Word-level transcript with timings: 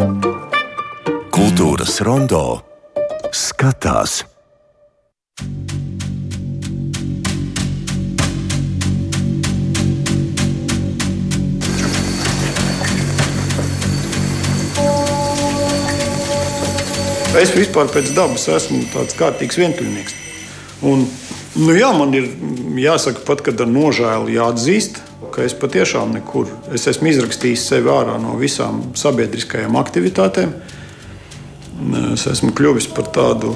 Kultūras 0.00 1.98
rondo 2.06 2.38
skatās. 3.36 4.22
Es 17.36 17.52
vispār 17.52 17.92
pēc 17.92 18.14
dabas 18.16 18.48
esmu 18.48 18.80
tāds 18.94 19.18
kārtīgs 19.20 19.60
vientuļnieks. 19.60 20.16
Un, 20.88 21.04
nu 21.60 21.76
jā, 21.76 21.92
man 21.92 22.16
ir 22.16 22.32
jāsaka, 22.80 23.26
pat 23.28 23.44
kad 23.44 23.60
ar 23.60 23.68
nožēlu 23.68 24.32
jāatzīst, 24.32 25.02
ka 25.32 25.44
es 25.46 25.54
patiešām 25.56 26.14
nekur 26.16 26.50
es 26.74 26.86
esmu 26.90 27.10
izrakstījis 27.10 27.66
sevi 27.72 27.90
ārā 27.92 28.18
no 28.22 28.36
visām 28.40 28.82
sabiedriskajām 28.98 29.78
aktivitātēm. 29.80 30.54
Es 32.12 32.26
esmu 32.28 32.52
kļuvis 32.56 32.90
par 32.92 33.08
tādu. 33.14 33.54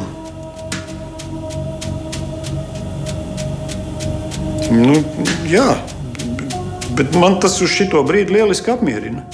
Nu, 4.75 4.97
jā, 5.51 5.69
bet 6.97 7.15
man 7.21 7.39
tas 7.43 7.61
uz 7.63 7.71
šito 7.75 8.01
brīdi 8.07 8.39
lieliski 8.39 8.73
apmierina. 8.73 9.27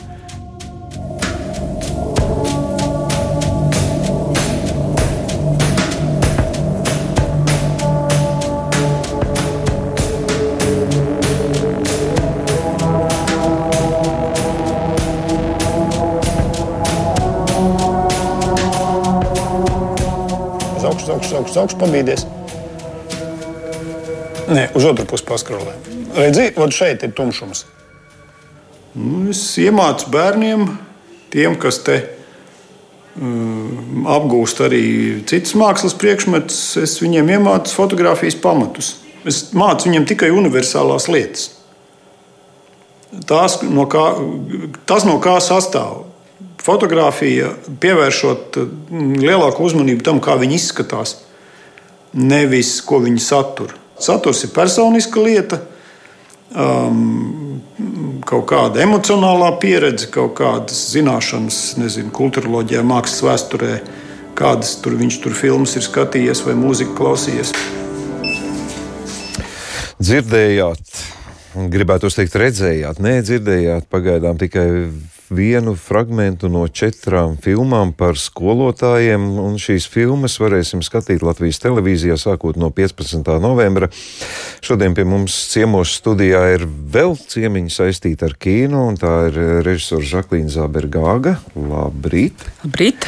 Uz 21.51 21.59
augšu, 21.61 21.81
pabīdies. 21.81 22.25
Nē, 24.51 24.71
uz 24.75 24.87
otru 24.87 25.07
pusi 25.07 25.27
paskrolē. 25.27 25.75
Redzi, 26.17 26.49
vot 26.57 26.75
šeit 26.75 27.05
ir 27.07 27.13
tumšums. 27.15 27.65
Nu, 28.99 29.29
es 29.31 29.43
iemācu 29.63 30.11
bērniem, 30.11 30.65
tiem, 31.31 31.55
kas 31.63 31.79
te 31.87 32.01
um, 33.15 34.03
apgūst 34.11 34.63
arī 34.67 34.83
citas 35.31 35.55
mākslas 35.59 35.95
priekšmetus, 35.99 36.61
es 36.83 36.99
viņiem 37.03 37.31
iemācu 37.37 37.77
fotografijas 37.79 38.39
pamatus. 38.43 38.97
Es 39.29 39.51
mācu 39.55 39.91
viņiem 39.91 40.09
tikai 40.11 40.33
universālās 40.35 41.07
lietas. 41.13 41.51
Tās, 43.27 43.59
no 43.67 43.87
kā, 43.91 44.05
tas, 44.87 45.07
no 45.07 45.19
kā 45.23 45.37
sastāv 45.43 46.07
fotografija, 46.61 47.55
pievēršot 47.83 48.59
mm, 48.61 49.19
lielāku 49.23 49.65
uzmanību 49.67 50.05
tam, 50.07 50.21
kā 50.23 50.37
viņi 50.41 50.59
izskatās, 50.59 51.17
nevis 52.17 52.79
ko 52.87 53.01
viņi 53.05 53.23
satur. 53.23 53.75
Saturs 54.01 54.45
ir 54.47 54.53
personiska 54.55 55.21
lieta, 55.23 55.61
um, 56.57 57.61
kaut 58.27 58.47
kāda 58.51 58.83
emocionālā 58.85 59.53
pieredze, 59.61 60.09
kaut 60.13 60.35
kādas 60.41 60.79
zināšanas, 60.95 61.61
nezinu, 61.81 62.13
kultūroloģijā, 62.17 62.83
mākslas 62.87 63.25
vēsturē, 63.27 63.75
kādas 64.39 64.77
tur 64.81 64.97
viņš 65.01 65.21
tur 65.25 65.37
filmas 65.37 65.77
ir 65.77 65.85
skatījies 65.85 66.43
vai 66.47 66.57
mūziku 66.59 66.97
klausījies. 66.99 67.53
Dzirdējāt, 70.01 71.01
gribētu 71.69 72.09
teikt, 72.17 72.39
redzējāt, 72.41 73.03
nē, 73.05 73.19
dzirdējāt 73.27 73.91
pagaidām 73.93 74.41
tikai 74.41 74.67
vienu 75.31 75.75
fragment 75.79 76.43
no 76.51 76.67
četrām 76.69 77.37
filmām 77.41 77.93
par 77.97 78.19
skolotājiem. 78.19 79.27
Šīs 79.61 79.87
filmas 79.91 80.37
varēsim 80.43 80.83
skatīt 80.85 81.25
Latvijas 81.27 81.63
televīzijā 81.63 82.19
sākot 82.21 82.59
no 82.61 82.73
15. 82.75 83.31
novembra. 83.43 83.91
Šodien 84.65 84.97
pie 84.99 85.07
mums 85.09 85.37
ciemos 85.53 85.95
studijā 86.01 86.43
ir 86.57 86.67
vēl 86.67 87.15
ciemiņa 87.19 87.77
saistīta 87.77 88.31
ar 88.31 88.35
kino, 88.41 88.89
un 88.91 88.99
tā 89.01 89.15
ir 89.31 89.39
režisora 89.67 90.11
Žaklīna 90.17 90.51
Zābergāga. 90.55 91.39
Labrīt! 91.55 92.51
Labrīt! 92.65 93.07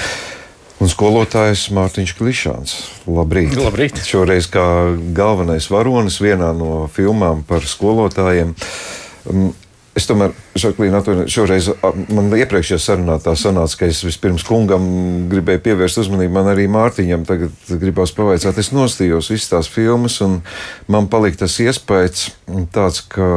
Un 0.82 0.90
skolotājs 0.90 1.68
Mārtiņš 1.70 2.12
Klišāns. 2.18 2.72
Labrīt. 3.06 3.54
Labrīt. 3.54 4.00
Šoreiz 4.02 4.48
kā 4.50 4.64
galvenais 5.14 5.68
varonis 5.70 6.16
vienā 6.18 6.50
no 6.58 6.88
filmām 6.90 7.44
par 7.46 7.62
skolotājiem. 7.70 8.56
Es 9.92 10.06
tomēr, 10.08 10.32
Žaklīna, 10.56 11.02
šoreiz 11.28 11.66
man 12.16 12.30
iepriekšējā 12.32 12.78
sarunā 12.80 13.18
tā 13.20 13.34
sanāca, 13.36 13.76
ka 13.82 13.88
es 13.92 13.98
vispirms 14.06 14.44
kungam 14.48 14.86
gribēju 15.28 15.60
pievērst 15.66 16.00
uzmanību, 16.00 16.32
man 16.32 16.48
arī 16.48 16.64
Mārtiņam 16.72 17.26
tagad 17.28 17.52
gribās 17.82 18.14
pavaicāt. 18.16 18.56
Es 18.56 18.72
nostījos 18.72 19.28
visas 19.34 19.52
tās 19.52 19.68
filmas, 19.68 20.16
un 20.24 20.38
man 20.88 21.10
palika 21.12 21.42
tas 21.44 21.58
iespējas 21.60 22.30
tāds, 22.72 23.02
ka, 23.12 23.28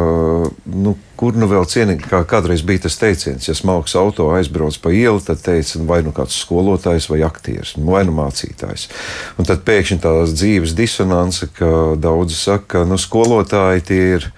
nu, 0.72 0.96
kur 1.20 1.36
nu 1.36 1.52
vēl 1.52 1.68
cienīgi, 1.68 2.08
kā 2.08 2.24
kādreiz 2.24 2.64
bija 2.64 2.86
tas 2.88 3.00
teiciens, 3.04 3.52
ja 3.52 3.56
smalks 3.58 4.00
auto 4.00 4.32
aizbrauc 4.40 4.80
pa 4.80 4.96
ielu, 4.96 5.20
tad 5.28 5.44
teica, 5.44 5.84
vai 5.92 6.02
nu 6.08 6.16
kāds 6.16 6.40
skolotājs 6.40 7.12
vai 7.12 7.20
aktieris, 7.28 7.76
nu, 7.76 7.92
vai 7.98 8.06
nu 8.08 8.16
mācītājs. 8.16 8.88
Un 9.36 9.52
tad 9.52 9.68
pēkšņi 9.68 10.04
tās 10.08 10.40
dzīves 10.40 10.76
disonance, 10.80 11.52
ka 11.60 11.98
daudzi 12.00 12.40
saka, 12.40 12.68
ka, 12.78 12.88
nu, 12.88 12.96
skolotāji 12.96 13.90
tie 13.92 14.06
ir 14.16 14.32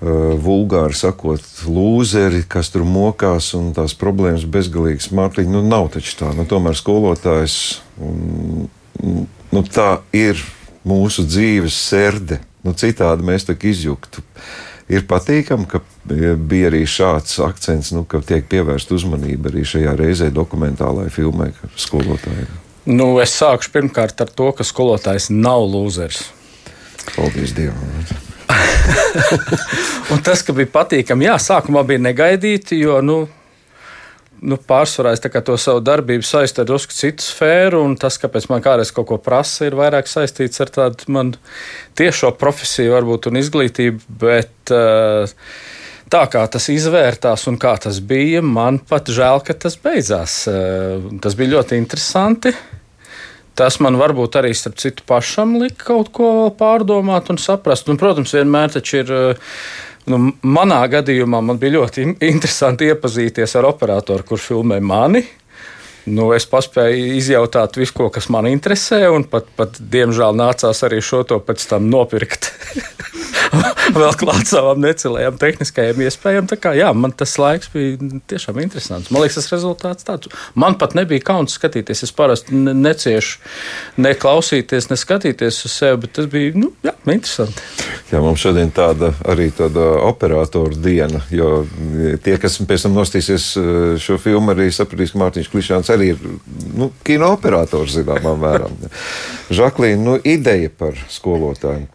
vulgāri 0.00 0.96
sakot, 0.96 1.44
lūzeri, 1.68 2.44
kas 2.48 2.72
tur 2.72 2.86
mokās 2.88 3.52
un 3.58 3.74
tās 3.76 3.92
problēmas 3.98 4.46
bezgalīgas. 4.48 5.10
Mārtiņa, 5.12 5.52
nu 5.52 5.60
nav 5.66 5.90
taču 5.92 6.16
tā. 6.22 6.30
Nu, 6.36 6.46
tomēr 6.48 6.78
skolotājs 6.78 7.56
un, 8.00 8.68
nu, 9.52 9.62
tā 9.68 10.00
ir 10.16 10.40
mūsu 10.88 11.26
dzīves 11.28 11.76
serde. 11.76 12.40
Nu, 12.64 12.72
citādi 12.76 13.24
mēs 13.28 13.46
tā 13.48 13.56
izjuktu. 13.56 14.24
Ir 14.90 15.04
patīkami, 15.08 15.68
ka 15.70 15.82
bija 16.10 16.70
arī 16.70 16.82
šāds 16.88 17.36
akcents, 17.44 17.92
nu, 17.94 18.02
ka 18.08 18.22
tiek 18.26 18.48
pievērsta 18.50 18.96
uzmanība 18.96 19.52
arī 19.52 19.62
šajā 19.68 19.94
reizē 20.00 20.32
dokumentālajai 20.34 21.12
filmai 21.14 21.52
skolotājiem. 21.78 22.50
Nu, 22.90 23.12
es 23.22 23.36
sākušu 23.36 23.70
pirmkārt 23.76 24.24
ar 24.24 24.32
to, 24.32 24.48
ka 24.56 24.66
skolotājs 24.66 25.28
nav 25.30 25.68
lūzers. 25.68 26.24
Paldies 27.14 27.54
Dievam! 27.56 28.19
Un 30.12 30.22
tas, 30.24 30.42
ka 30.46 30.54
bija 30.56 30.70
patīkami, 30.72 31.28
jā, 31.28 31.36
sākumā 31.40 31.84
bija 31.86 32.02
negaidīti, 32.02 32.78
jo, 32.80 33.00
nu, 33.04 33.18
nu, 34.40 34.56
pārsvarā 34.56 35.12
es 35.14 35.22
to 35.22 35.56
savu 35.60 35.82
darbību 35.84 36.24
saistīju 36.26 36.64
ar 36.64 36.68
drusku 36.70 36.96
citu 36.96 37.24
sfēru, 37.24 37.82
un 37.84 37.96
tas, 38.00 38.18
kāpēc 38.20 38.48
man 38.52 38.64
kādreiz 38.64 38.92
kaut 38.96 39.10
ko 39.10 39.20
prasa, 39.22 39.68
ir 39.68 39.76
vairāk 39.78 40.08
saistīts 40.10 40.62
ar 40.62 40.72
tādu 40.72 41.12
man 41.12 41.34
tiešo 41.98 42.32
profesiju, 42.40 42.94
varbūt, 42.96 43.30
un 43.30 43.40
izglītību. 43.40 44.02
Bet 44.22 44.74
uh, 44.74 45.30
tā 46.12 46.24
kā 46.32 46.44
tas 46.52 46.70
izvērtās 46.72 47.46
un 47.50 47.60
kā 47.60 47.76
tas 47.84 48.00
bija, 48.00 48.42
man 48.42 48.80
pat 48.80 49.12
žēl, 49.12 49.44
ka 49.46 49.56
tas 49.66 49.76
beidzās. 49.80 50.42
Uh, 50.50 51.10
tas 51.22 51.36
bija 51.38 51.58
ļoti 51.58 51.80
interesanti. 51.80 52.54
Tas 53.58 53.80
man 53.82 53.98
varbūt 54.00 54.38
arī 54.40 54.52
starp 54.56 54.78
citu 54.80 55.04
pašam 55.08 55.56
lika 55.60 55.90
kaut 55.90 56.12
ko 56.16 56.30
pārdomāt 56.56 57.32
un 57.32 57.40
saprast. 57.40 57.90
Un, 57.90 57.98
protams, 58.00 58.34
vienmēr 58.36 58.76
taču 58.76 59.02
ir. 59.02 59.14
Nu, 60.10 60.16
manā 60.42 60.80
gadījumā 60.90 61.42
man 61.44 61.58
bija 61.60 61.76
ļoti 61.76 62.06
interesanti 62.24 62.88
iepazīties 62.88 63.52
ar 63.60 63.68
operatoru, 63.68 64.24
kurš 64.26 64.48
filmē 64.48 64.80
mani. 64.82 65.22
Nu, 66.10 66.30
es 66.32 66.46
paspēju 66.48 67.18
izjautāt 67.18 67.76
visu, 67.76 67.92
ko, 67.98 68.08
kas 68.12 68.30
man 68.32 68.48
interesē, 68.48 69.02
un 69.12 69.26
pat, 69.28 69.50
pat 69.58 69.76
diemžēl 69.92 70.34
nācās 70.40 70.80
arī 70.88 71.02
šo 71.04 71.20
to 71.28 71.38
pēc 71.44 71.66
tam 71.70 71.90
nopirkt. 71.92 72.48
vēl 73.96 74.14
klāt 74.20 74.48
savām 74.50 74.80
necelējām 74.84 75.38
tehniskajām 75.40 76.02
iespējām. 76.06 76.48
Tā 76.50 76.58
kā 76.60 76.72
jā, 76.78 76.90
man 76.96 77.14
tas 77.16 77.34
laiks 77.40 77.70
bija 77.72 77.98
tiešām 78.30 78.60
interesants. 78.62 79.10
Man 79.10 79.24
liekas, 79.24 79.40
tas 79.40 79.50
rezultāts 79.54 80.06
tāds. 80.06 80.30
Man 80.58 80.76
pat 80.80 80.94
nebija 80.98 81.24
kauns 81.30 81.56
skatīties. 81.58 82.04
Es 82.06 82.14
parasti 82.16 82.56
neciešu 82.56 83.40
ne 84.02 84.14
klausīties, 84.18 84.90
ne 84.90 84.98
skatīties 85.00 85.62
uz 85.66 85.74
sevi, 85.74 86.02
bet 86.04 86.14
tas 86.18 86.30
bija 86.30 86.54
nu, 86.58 86.72
jā, 86.86 86.94
interesanti. 87.06 87.66
Jā, 88.10 88.22
mums 88.22 88.42
šodien 88.42 88.72
tāda 88.74 89.12
arī 89.30 89.50
tāda 89.54 89.86
operatora 90.06 90.74
diena, 90.74 91.22
jo 91.34 91.64
tie, 92.24 92.36
kas 92.42 92.58
pēc 92.66 92.86
tam 92.86 92.96
nostīsies 92.98 93.50
eh, 93.60 93.82
šo 94.02 94.18
filmu, 94.22 94.54
arī 94.54 94.70
sapratīs, 94.74 95.14
ka 95.14 95.22
Mārtiņš 95.24 95.50
Klišāns 95.52 95.92
arī 95.94 96.12
ir 96.14 96.24
nu, 96.76 96.90
kino 97.06 97.32
operators 97.36 97.98
zināmā 97.98 98.34
mērā. 98.40 98.70
Žaklīna, 99.54 100.02
nu, 100.06 100.16
ideja 100.26 100.70
par 100.70 100.98
skolotājiem. 101.10 101.88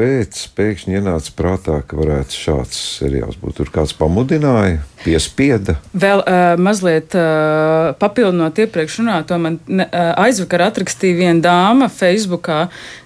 Kāpēc 0.00 0.38
pēkšņi 0.56 0.96
ienāca 0.96 1.32
prātā, 1.36 1.74
ka 1.84 1.96
varētu 1.98 2.32
šāds 2.32 2.76
seriāls 3.00 3.36
būt? 3.36 3.58
Tur 3.58 3.70
kāds 3.72 3.92
pamudināja, 3.92 4.78
piespieda. 5.04 5.74
Vēl 5.92 6.22
uh, 6.22 6.54
mazliet 6.60 7.12
uh, 7.18 7.92
papildinot 8.00 8.56
iepriekš 8.64 9.00
runāto, 9.02 9.36
man 9.36 9.58
ne, 9.68 9.84
uh, 9.84 10.14
aizvakar 10.24 10.64
atrakstīja 10.70 11.18
viena 11.18 11.44
dāma 11.44 11.90
Facebookā 11.92 12.62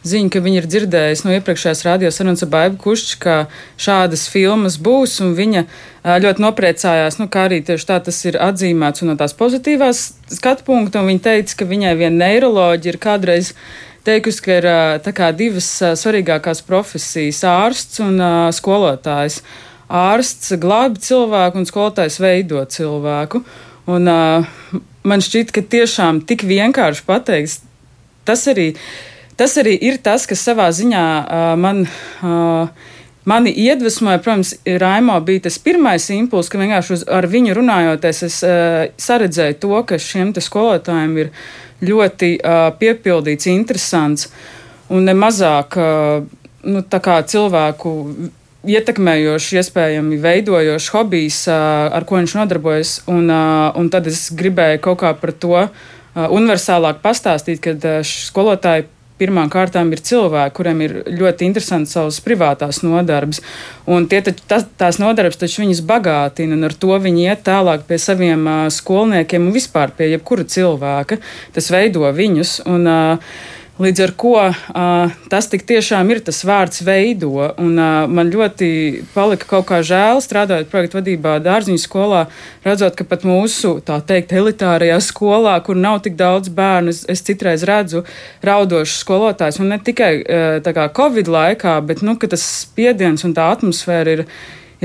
ziņu, 0.07 0.31
ka 0.31 0.43
viņa 0.45 0.61
ir 0.61 0.69
dzirdējusi 0.71 1.27
no 1.27 1.35
iepriekšējās 1.35 1.83
radiosarunas 1.89 2.47
ar 2.47 2.53
Baibu 2.53 2.79
Kušķi, 2.85 3.19
ka 3.25 3.39
šādas 3.75 4.29
filmas 4.31 4.79
būs, 4.79 5.17
un 5.25 5.35
viņa 5.39 5.65
uh, 5.65 6.15
ļoti 6.23 6.45
nopriecājās, 6.47 7.19
nu, 7.19 7.27
kā 7.27 7.49
arī 7.49 7.59
tieši 7.67 7.91
tā 7.91 7.99
tas 8.07 8.21
ir 8.29 8.39
atzīmēts 8.39 9.03
un 9.03 9.11
no 9.11 9.19
tās 9.19 9.35
pozitīvās 9.39 10.05
skatu 10.31 10.67
punkta, 10.71 11.03
un 11.03 11.11
viņa 11.11 11.27
teica, 11.27 11.59
ka 11.59 11.69
viņai 11.75 11.97
viena 12.05 12.29
neiroloģija 12.29 12.95
ir 12.95 13.03
kādreiz 13.03 13.55
teikusi, 14.05 14.43
ka 14.45 14.57
ir 14.61 14.69
kā, 15.17 15.31
divas 15.37 15.69
svarīgākās 16.01 16.63
profesijas- 16.67 17.43
ārsts 17.65 18.01
un 18.05 18.19
skolotājs. 18.53 19.43
Ārsts 19.89 20.55
glābi 20.61 20.99
cilvēku 20.99 21.61
un 21.61 21.69
skolotājs 21.69 22.21
veido 22.21 22.65
cilvēku. 22.65 23.45
Un, 23.87 24.09
man 25.05 25.21
šķiet, 25.21 25.53
ka 25.53 25.61
tiešām 25.61 26.25
tik 26.27 26.43
vienkārši 26.43 27.03
pateikt, 27.05 27.61
tas 28.25 28.47
arī, 28.49 28.75
tas 29.37 29.57
arī 29.61 29.77
ir 29.81 29.99
tas, 29.99 30.27
kas 30.27 30.41
savā 30.41 30.71
ziņā 30.73 31.57
man. 31.57 31.87
Uh, 32.23 32.69
Mani 33.25 33.51
iedvesmoja, 33.57 34.19
protams, 34.19 34.53
Raimo 34.81 35.17
bija 35.25 35.47
tas 35.47 35.57
pirmais 35.59 36.11
impulss, 36.13 36.51
ka 36.53 36.61
vienkārši 36.61 36.93
uz, 36.93 37.05
ar 37.09 37.25
viņu 37.31 37.55
runājoties, 37.57 38.23
es 38.27 38.37
uh, 38.45 38.85
saredzēju 39.01 39.57
to, 39.63 39.79
ka 39.89 39.97
šiem 39.97 40.35
skolotājiem 40.37 41.17
ir 41.23 41.31
ļoti 41.85 42.35
uh, 42.37 42.69
piepildīts, 42.81 43.49
interesants 43.49 44.29
un 44.93 45.09
nemazāk 45.09 45.79
uh, 45.81 46.27
nu, 46.69 46.85
cilvēku 47.33 47.95
ietekmējošs, 48.65 49.51
iespējami 49.61 50.21
veidojošs 50.21 50.93
hobijs, 50.93 51.41
uh, 51.49 51.89
ar 51.97 52.05
ko 52.09 52.21
viņš 52.21 52.37
nodarbojas. 52.39 52.95
Un, 53.09 53.29
uh, 53.29 53.73
un 53.81 53.89
tad 53.93 54.09
es 54.13 54.27
gribēju 54.37 54.85
kaut 54.85 55.01
kā 55.01 55.15
par 55.17 55.33
to 55.33 55.57
uh, 55.65 55.69
universālāk 56.29 57.01
pastāstīt, 57.05 57.65
kad 57.65 57.89
skolotāji 58.05 58.89
pirmām 59.21 59.51
kārtām 59.53 59.93
ir 59.95 60.03
cilvēki, 60.05 60.55
kuriem 60.57 60.83
ir 60.85 60.95
ļoti 61.15 61.47
interesanti 61.47 61.93
savas 61.93 62.21
privātās 62.25 62.83
nodarbes. 62.85 63.41
Un 63.91 64.09
tie, 64.11 64.21
tas, 64.25 64.67
tās 64.81 64.99
nodarbes 65.03 65.39
taču 65.41 65.63
viņus 65.63 65.85
bagātina, 65.87 66.57
un 66.59 66.69
ar 66.69 66.75
to 66.75 66.99
viņi 67.07 67.29
iet 67.29 67.45
tālāk 67.47 67.87
pie 67.89 68.01
saviem 68.03 68.47
uh, 68.47 68.63
skolniekiem 68.75 69.49
un 69.49 69.55
vispār 69.55 69.95
pie 69.97 70.11
jebkura 70.15 70.47
cilvēka. 70.49 71.21
Tas 71.55 71.71
veido 71.75 72.09
viņus. 72.15 72.59
Un, 72.71 72.89
uh, 72.91 73.37
Līdz 73.75 74.01
ar 74.05 74.11
to 74.15 74.35
uh, 74.39 75.15
tas 75.27 75.49
tiešām 75.51 76.11
ir 76.15 76.21
tas 76.23 76.45
vārds 76.47 76.79
veido. 76.87 77.33
Un, 77.59 77.73
uh, 77.75 78.05
man 78.07 78.31
ļoti 78.31 78.69
palika 79.11 79.49
kaut 79.51 79.67
kā 79.67 79.81
žēl 79.83 80.23
strādājot 80.23 80.71
projektu 80.71 81.01
vadībā 81.01 81.41
dārziņu 81.43 81.83
skolā, 81.83 82.21
redzot, 82.63 82.95
ka 82.95 83.03
pat 83.11 83.27
mūsu 83.27 83.81
tā 83.83 83.99
teikt 83.99 84.31
elitārajā 84.31 85.01
skolā, 85.03 85.57
kur 85.67 85.75
nav 85.75 86.05
tik 86.07 86.15
daudz 86.15 86.55
bērnu, 86.55 86.95
es, 86.95 87.03
es 87.11 87.27
citreiz 87.27 87.67
redzu 87.67 88.05
raudošus 88.47 89.03
skolotājus. 89.03 89.59
Un 89.59 89.75
ne 89.75 89.83
tikai 89.83 90.13
uh, 90.23 90.73
kā 90.79 90.87
Covid 90.95 91.35
laikā, 91.35 91.75
bet 91.83 92.07
nu, 92.07 92.15
tas 92.15 92.47
spiediens 92.63 93.27
un 93.27 93.35
tā 93.35 93.51
atmosfēra 93.57 94.21
ir, 94.21 94.27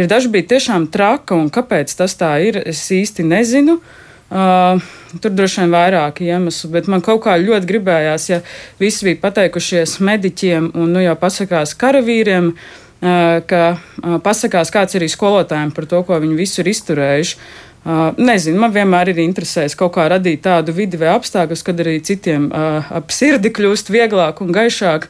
ir 0.01 0.09
dažkārt 0.09 0.50
tiešām 0.50 0.89
traka. 0.89 1.38
Un 1.38 1.53
kāpēc 1.53 1.94
tas 1.94 2.18
tā 2.18 2.39
ir, 2.42 2.57
es 2.65 2.88
īsti 2.89 3.30
nezinu. 3.38 3.77
Uh, 3.77 4.06
Uh, 4.30 4.78
tur 5.24 5.34
droši 5.34 5.64
vien 5.64 5.72
vairāki 5.74 6.28
iemesli, 6.30 6.68
bet 6.70 6.86
man 6.92 7.02
kaut 7.02 7.24
kā 7.24 7.34
ļoti 7.42 7.66
gribējās, 7.72 8.28
ja 8.30 8.38
visi 8.78 9.08
bija 9.08 9.18
pateikušies 9.24 9.96
mediķiem 10.06 10.68
un 10.78 10.92
nu 10.94 11.02
jau 11.02 11.16
pasakās 11.18 11.74
karavīriem, 11.81 12.52
uh, 12.54 13.40
ka 13.50 13.64
uh, 13.74 14.20
pasakās 14.22 14.70
kāds 14.76 15.00
arī 15.00 15.08
skolotājiem 15.10 15.74
par 15.74 15.90
to, 15.90 16.04
ko 16.06 16.20
viņi 16.22 16.38
visu 16.38 16.62
ir 16.62 16.70
izturējuši. 16.76 17.40
Uh, 17.80 18.12
nezinu, 18.22 18.60
man 18.62 18.76
vienmēr 18.76 19.10
ir 19.16 19.24
interesējis 19.24 19.78
kaut 19.80 19.96
kā 19.98 20.06
radīt 20.14 20.44
tādu 20.46 20.78
vidi 20.78 21.00
vai 21.02 21.10
apstākļus, 21.16 21.66
kad 21.66 21.81
arī 21.81 21.98
citiem 22.06 22.52
uh, 22.52 22.86
ap 23.02 23.10
sirdi 23.16 23.50
kļūst 23.50 23.90
vieglāk 23.90 24.44
un 24.46 24.54
gaišāk. 24.54 25.10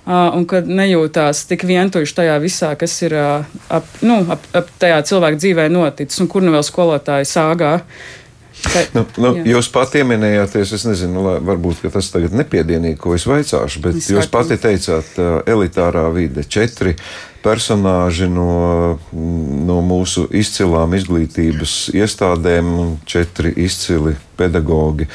Uh, 0.00 0.30
un 0.38 0.46
kad 0.48 0.64
nejūtās 0.64 1.42
tik 1.50 1.66
vientuļš 1.68 2.14
tajā 2.16 2.38
visā, 2.40 2.70
kas 2.78 2.94
ir 3.02 3.12
uh, 3.18 3.50
ap, 3.68 3.90
nu, 4.06 4.22
ap, 4.32 4.46
ap 4.56 4.70
tajā 4.80 5.02
cilvēka 5.10 5.42
dzīvē 5.42 5.66
noticis, 5.74 6.22
un 6.22 6.30
kur 6.30 6.46
nu 6.46 6.54
vēl 6.54 6.64
skolotāji 6.66 7.28
sāgā. 7.28 7.74
Uh, 7.82 8.19
Ka, 8.60 8.84
nu, 8.96 9.04
nu, 9.22 9.32
jūs 9.46 9.70
pati 9.72 10.00
pieminējāties, 10.00 10.74
es 10.76 10.84
nezinu, 10.88 11.24
lai, 11.24 11.38
varbūt 11.44 11.82
tas 11.92 12.10
tagad 12.12 12.34
nepiedienīgi, 12.36 12.98
ko 13.00 13.14
es 13.16 13.26
vaicāšu, 13.28 13.82
bet 13.84 13.98
es 14.00 14.10
jūs 14.12 14.30
pati 14.32 14.58
teicāt, 14.60 15.16
elitārā 15.50 16.06
vide 16.14 16.44
četri 16.44 16.96
personāži 17.40 18.28
no, 18.28 18.98
no 19.12 19.78
mūsu 19.84 20.26
izcilām 20.36 20.94
izglītības 20.98 21.76
iestādēm 21.96 22.68
un 22.82 22.92
četri 23.08 23.52
izcili 23.64 24.14
pedagogi. 24.36 25.08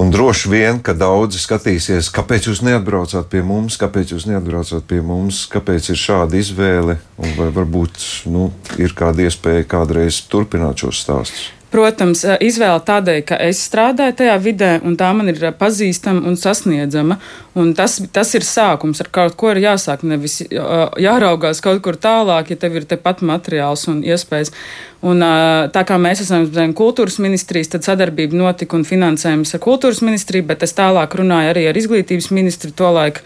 Un 0.00 0.08
droši 0.12 0.48
vien, 0.48 0.78
ka 0.80 0.94
daudzi 0.96 1.40
skatīsies, 1.42 2.08
kāpēc 2.16 2.48
jūs 2.48 2.62
neatbraucāt 2.64 3.28
pie 3.32 3.42
mums, 3.44 3.76
kāpēc 3.80 4.14
jūs 4.14 4.24
neatbraucāt 4.30 4.86
pie 4.88 5.02
mums, 5.04 5.44
kāpēc 5.52 5.92
ir 5.92 6.00
šāda 6.00 6.40
izvēle, 6.40 6.96
un 7.20 7.34
vai 7.36 7.50
varbūt 7.52 8.06
nu, 8.32 8.48
ir 8.80 8.96
kāda 8.96 9.28
iespēja 9.28 9.68
kādreiz 9.68 10.24
turpināt 10.32 10.86
šos 10.86 11.04
stāstus. 11.04 11.50
Protams, 11.72 12.20
izvēle 12.44 12.82
tādēļ, 12.84 13.18
ka 13.24 13.38
es 13.40 13.62
strādāju 13.64 14.12
tajā 14.18 14.34
vidē, 14.44 14.72
un 14.84 14.92
tā 15.00 15.08
man 15.16 15.30
ir 15.32 15.38
pazīstama 15.56 16.26
un 16.28 16.36
sasniedzama. 16.36 17.16
Un 17.56 17.70
tas, 17.76 17.94
tas 18.12 18.32
ir 18.36 18.44
sākums, 18.44 19.00
ar 19.00 19.08
kaut 19.12 19.38
ko 19.40 19.54
ir 19.54 19.62
jāsāk. 19.62 20.04
Nevis 20.08 20.42
jāraugās 20.50 21.62
kaut 21.64 21.80
kur 21.84 21.96
tālāk, 21.96 22.52
ja 22.52 22.60
tev 22.60 22.76
ir 22.76 22.88
tepat 22.88 23.24
materiāls 23.24 23.86
un 23.88 24.02
iespējas. 24.04 24.52
Un, 25.00 25.24
tā 25.72 25.86
kā 25.88 25.96
mēs 26.00 26.20
esam 26.26 26.44
zem 26.52 26.76
kultūras 26.76 27.16
ministrijas, 27.24 27.72
tad 27.72 27.88
sadarbība 27.88 28.36
notika 28.36 28.76
un 28.76 28.84
finansējums 28.88 29.56
ar 29.56 29.64
kultūras 29.64 30.04
ministriju, 30.04 30.46
bet 30.52 30.68
es 30.68 30.76
tālāk 30.76 31.16
runāju 31.18 31.54
arī 31.54 31.66
ar 31.70 31.80
izglītības 31.80 32.28
ministru 32.36 32.72
to 32.76 32.92
laiku 32.92 33.24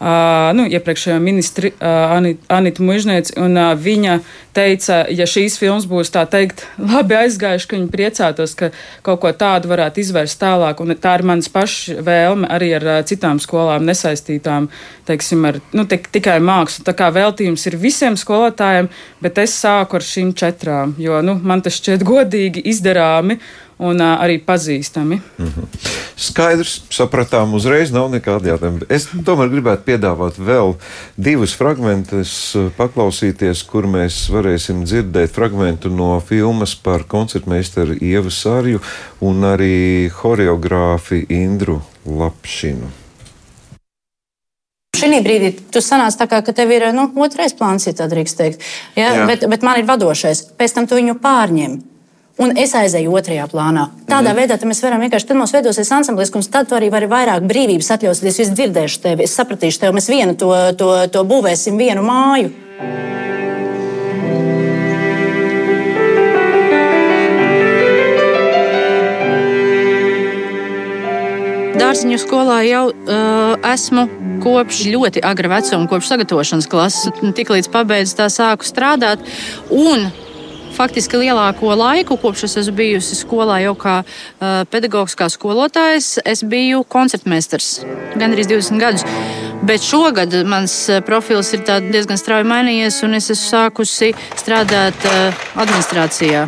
uh, 0.00 0.50
nu, 0.56 0.66
iepriekšējā 0.66 1.18
ministri 1.22 1.72
uh, 1.74 2.16
Anita, 2.16 2.46
Anita 2.56 2.84
Mužniec, 2.84 3.30
un 3.40 3.56
uh, 3.58 3.72
viņa 3.78 4.18
teica, 4.56 5.04
ja 5.12 5.26
šīs 5.28 5.58
filmas 5.60 5.86
būs 5.90 6.12
tā 6.14 6.24
teikt 6.30 6.64
labi 6.92 7.18
aizgājuši, 7.20 7.68
ka 7.68 7.78
viņi 7.78 7.90
priecātos, 7.92 8.56
ka 8.58 8.72
kaut 9.06 9.22
ko 9.22 9.32
tādu 9.36 9.70
varētu 9.70 10.02
izvērst 10.02 10.40
tālāk, 10.40 10.82
un 10.82 10.96
tā 10.96 11.14
ir 11.20 11.26
mans 11.30 11.50
paša 11.52 12.00
vēlme 12.06 12.50
arī 12.50 12.72
ar 12.80 12.88
citām 13.08 13.40
skolām 13.42 13.86
nesaistītām, 13.88 14.70
teiksim, 15.08 15.46
ar 15.48 15.60
nu, 15.76 15.86
te, 15.90 16.00
tikai 16.00 16.38
mākslu. 16.44 16.84
Tā 16.88 16.96
kā 16.96 17.10
veltījums 17.14 17.66
ir 17.70 17.78
visiem 17.80 18.18
skolotājiem, 18.20 18.90
bet 19.22 19.40
es 19.42 19.56
sāku 19.60 20.00
ar 20.00 20.06
šīm 20.06 20.34
četrām, 20.38 20.94
jo 21.00 21.22
nu, 21.24 21.38
man 21.42 21.62
tas 21.64 21.78
šķiet 21.80 22.06
godīgi, 22.06 22.64
izdarāmi 22.72 23.40
un 23.80 24.00
uh, 24.00 24.20
arī 24.20 24.38
pazīstami. 24.44 25.20
Mm 25.38 25.46
-hmm. 25.46 25.88
Skaidrs, 26.20 26.82
sapratām, 26.92 27.54
uzreiz 27.54 27.90
nav 27.92 28.10
nekāda 28.12 28.52
jautājuma. 28.52 28.84
Es 28.88 29.08
tomēr 29.24 29.48
gribētu 29.48 29.86
piedāvāt 29.86 30.36
vēl 30.38 30.74
divus 31.16 31.54
fragmentus, 31.56 32.56
paklausīties, 32.76 33.62
kur 33.64 33.86
mēs 33.86 34.28
varēsim 34.28 34.84
dzirdēt 34.84 35.32
fragmentu 35.32 35.88
no 35.88 36.20
filmas 36.20 36.74
par 36.74 37.04
koncertmeistaru 37.08 37.96
Ievu 38.00 38.30
Sārju 38.30 38.80
un 39.20 39.44
arī 39.44 40.10
horeogrāfi 40.22 41.26
Indru 41.28 41.80
Lapšinu. 42.06 42.90
Šī 45.00 45.22
brīdī 45.24 45.54
tu 45.72 45.80
sanāc 45.80 46.16
tā, 46.18 46.26
kā, 46.28 46.42
ka 46.44 46.52
tev 46.52 46.70
ir 46.70 46.90
nu, 46.92 47.06
otrais 47.16 47.54
plāns, 47.56 47.86
ja 47.86 47.94
tā 47.96 48.08
drīkst 48.10 48.36
teikt. 48.36 48.60
Ja? 48.96 49.14
Jā. 49.14 49.26
Bet, 49.26 49.46
bet 49.48 49.62
man 49.62 49.80
ir 49.80 49.88
vadošais. 49.88 50.50
Pēc 50.60 50.76
tam 50.76 50.86
tu 50.90 50.98
viņu 50.98 51.16
pārņem 51.22 51.80
un 52.40 52.56
es 52.58 52.72
aizēju 52.76 53.12
otrajā 53.20 53.46
plānā. 53.50 53.88
Tādā 54.08 54.32
mm. 54.32 54.40
veidā 54.40 54.58
mēs 54.66 54.82
varam 54.84 55.04
vienkārši, 55.04 55.28
tad 55.28 55.40
mums 55.40 55.54
veidosies 55.54 55.92
ansamblis, 55.94 56.32
un 56.34 56.46
tad 56.48 56.70
tu 56.70 56.78
arī 56.78 56.88
vari 56.92 57.10
vairāk 57.10 57.44
brīvības 57.50 57.92
atļauties. 57.96 58.40
Es 58.46 58.54
dzirdēšu 58.56 59.04
tevi, 59.04 59.28
es 59.28 59.36
sapratīšu 59.36 59.84
tevi, 59.84 59.98
mēs 59.98 60.10
vienu 60.10 60.36
to, 60.40 60.50
to, 60.80 60.90
to 61.12 61.24
būvēsim, 61.28 61.78
vienu 61.80 62.04
māju. 62.06 62.52
Dārziņu 71.80 72.18
skolā 72.20 72.58
jau 72.68 72.82
uh, 72.92 73.54
esmu 73.72 74.04
kopš 74.44 74.82
ļoti 74.92 75.22
agra 75.26 75.56
vecuma, 75.56 75.88
kopš 75.90 76.10
sagatavošanas 76.12 76.68
klases. 76.70 77.22
Tiklīdz 77.36 77.70
pabeidzu 77.72 78.18
tā 78.20 78.28
sāku 78.32 78.68
strādāt. 78.68 79.24
Un 79.72 80.06
faktiski 80.80 81.18
lielāko 81.20 81.74
laiku, 81.76 82.16
kopš 82.20 82.46
es 82.46 82.56
esmu 82.62 82.78
bijusi 82.78 83.18
skolā 83.18 83.58
jau 83.66 83.74
kā 83.78 83.98
uh, 84.00 84.62
pedagogs, 84.72 85.16
kā 85.18 85.28
skolotājs, 85.32 86.14
es 86.24 86.40
biju 86.46 86.86
koncertmeistars 86.88 87.82
gan 88.16 88.32
arī 88.32 88.46
20 88.48 88.80
gadus. 88.80 89.04
Bet 89.66 89.84
šogad 89.84 90.32
mans 90.48 90.72
profils 91.04 91.52
ir 91.52 91.66
diezgan 91.90 92.20
strauji 92.20 92.48
mainījies, 92.48 93.02
un 93.04 93.18
es 93.18 93.28
esmu 93.34 93.50
sākusi 93.50 94.14
strādāt 94.40 95.04
uh, 95.10 95.44
administrācijā. 95.60 96.46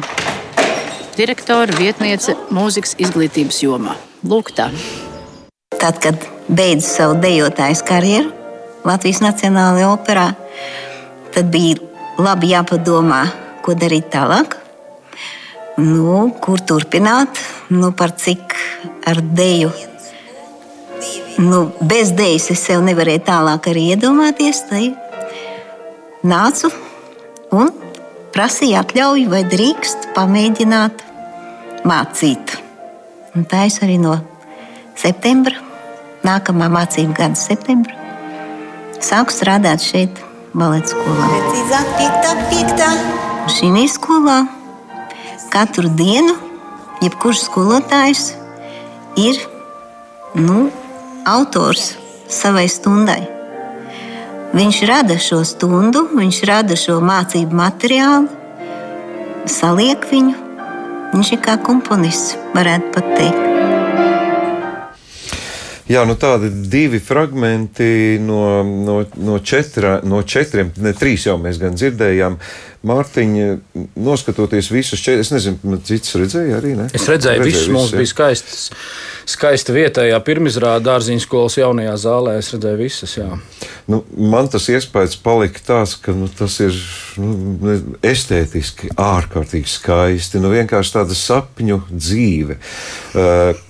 Direktora 1.12 1.76
vietniece 1.76 2.32
mūzikas 2.48 2.96
izglītības 3.04 3.60
jomā. 3.66 3.98
Lūk, 4.24 4.54
tā. 4.56 4.70
Tad, 5.76 5.98
kad 6.00 6.24
beidzu 6.48 6.88
savu 6.88 7.20
dejotājas 7.20 7.84
karjeru, 7.84 8.32
Latvijas 8.88 9.20
Nacionālajā 9.22 9.92
operā, 9.92 10.30
tad 11.36 11.52
bija 11.52 11.76
labi 12.22 12.54
jāpadomā, 12.54 13.26
ko 13.64 13.76
darīt 13.78 14.10
tālāk. 14.12 14.58
Nu, 15.80 16.28
kur 16.42 16.60
turpināt, 16.60 17.40
nu, 17.72 17.92
par 17.96 18.12
cik 18.20 18.56
ar 19.08 19.22
dēļu. 19.22 19.70
Nu, 21.42 21.62
bez 21.80 22.12
dēļas 22.16 22.50
es 22.52 22.66
sev 22.68 22.82
nevarēju 22.84 23.24
tālāk 23.26 23.70
arī 23.72 23.86
iedomāties. 23.94 24.66
Nācu 26.28 26.68
un 27.56 27.72
prasīju 28.34 28.78
atļauju, 28.82 29.32
vai 29.32 29.42
drīkst 29.48 30.12
pamēģināt 30.16 31.02
mācīt. 31.88 32.56
Un 33.32 33.48
tā 33.48 33.64
es 33.70 33.80
arī 33.84 33.96
no 34.00 34.18
septembra, 34.98 35.56
nākamā 36.26 36.68
mācību 36.72 37.16
gada 37.16 37.38
septembra, 37.38 37.96
sāku 39.02 39.34
strādāt 39.34 39.84
šeit, 39.84 40.22
baleta 40.52 40.92
skolā. 40.92 41.28
Precīzāk, 41.32 41.92
piektā, 41.98 42.38
piektā. 42.52 42.94
Šī 43.50 43.88
skolā 43.90 44.44
katru 45.50 45.90
dienu, 45.90 46.36
jebkurš 47.02 47.40
skolotājs 47.48 48.36
ir 49.18 49.40
nu, 50.38 50.70
autors 51.26 51.96
savai 52.30 52.68
stundai. 52.70 53.26
Viņš 54.54 54.82
rada 54.86 55.18
šo 55.18 55.42
stundu, 55.48 56.06
viņš 56.14 56.42
rada 56.46 56.78
šo 56.78 57.00
mācību 57.02 57.58
materiālu, 57.58 58.28
saliek 59.46 60.06
viņu. 60.12 60.36
Viņš 61.12 61.32
ir 61.34 61.42
kā 61.42 61.58
komponists, 61.58 62.36
varētu 62.54 62.94
pat 62.94 63.16
teikt. 63.18 63.51
Jā, 65.92 66.02
nu 66.08 66.14
tādi 66.16 66.48
divi 66.72 67.00
fragmenti 67.02 68.16
no, 68.22 68.62
no, 68.64 68.98
no, 69.20 69.38
četra, 69.44 69.98
no 70.08 70.22
četriem, 70.24 70.70
ne 70.80 70.92
trīs 70.96 71.26
jau 71.28 71.36
mēs 71.40 71.58
gan 71.60 71.76
dzirdējām. 71.76 72.38
Mārtiņa, 72.88 73.48
noskatoties 74.02 74.72
visus 74.72 75.02
četrus, 75.04 75.28
es 75.28 75.32
nezinu, 75.36 75.76
cits 75.86 76.16
redzēja 76.18 76.56
arī. 76.58 76.72
Ne? 76.80 76.88
Es 76.96 77.04
redzēju, 77.10 77.44
visus 77.46 77.68
mums 77.70 77.92
bija 77.94 78.10
skaists, 78.10 78.62
skaista 79.30 79.74
vietējā 79.76 80.18
pirmizrāda 80.26 80.82
dārziņu 80.88 81.22
skolas 81.22 81.58
jaunajā 81.60 81.92
zālē. 82.02 82.38
Es 82.40 82.50
redzēju 82.56 82.80
visas, 82.80 83.14
jā. 83.20 83.28
Nu, 83.92 84.00
man 84.18 84.50
tas 84.50 84.66
iespējas 84.72 85.14
palika 85.22 85.62
tāds, 85.66 85.94
ka 86.02 86.14
nu, 86.16 86.30
tas 86.38 86.56
ir 86.64 86.78
nu, 87.22 87.76
estētiski 88.02 88.90
ārkārtīgi 88.98 89.76
skaisti. 89.76 90.42
Nu, 90.42 90.50
vienkārši 90.56 90.96
tāda 90.96 91.18
sapņu 91.18 91.84
dzīve. 91.92 92.58
Uh, 93.12 93.68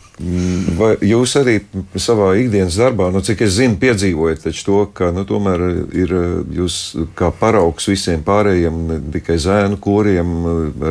Vai 0.78 0.92
jūs 1.02 1.32
arī 1.40 1.56
savā 1.98 2.32
ikdienas 2.38 2.76
darbā, 2.78 3.08
nu, 3.10 3.22
cik 3.24 3.40
es 3.42 3.56
zinu, 3.56 3.74
piedzīvojat 3.80 4.44
to, 4.62 4.84
ka 4.94 5.10
nu, 5.14 5.24
tomēr 5.26 5.62
ir 5.98 6.12
jūs 6.58 6.76
kā 7.18 7.32
paraugs 7.34 7.88
visiem 7.90 8.22
pārējiem, 8.22 8.76
ne 8.90 8.98
tikai 9.16 9.38
zēnu 9.42 9.80
koriem, 9.82 10.34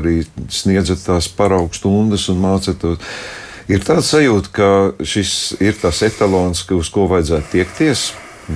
arī 0.02 0.18
sniedzat 0.52 1.06
tās 1.06 1.30
paraugu 1.32 1.78
stundas 1.78 2.28
un 2.34 2.42
mācat 2.44 2.82
to. 2.82 2.98
Ir 3.72 3.86
tāds 3.88 4.10
sajūta, 4.12 4.52
ka 4.52 4.70
šis 5.06 5.36
ir 5.64 5.78
tas 5.80 6.02
etalons, 6.04 6.66
uz 6.76 6.90
ko 6.92 7.06
vajadzētu 7.12 7.54
tiekties. 7.54 8.10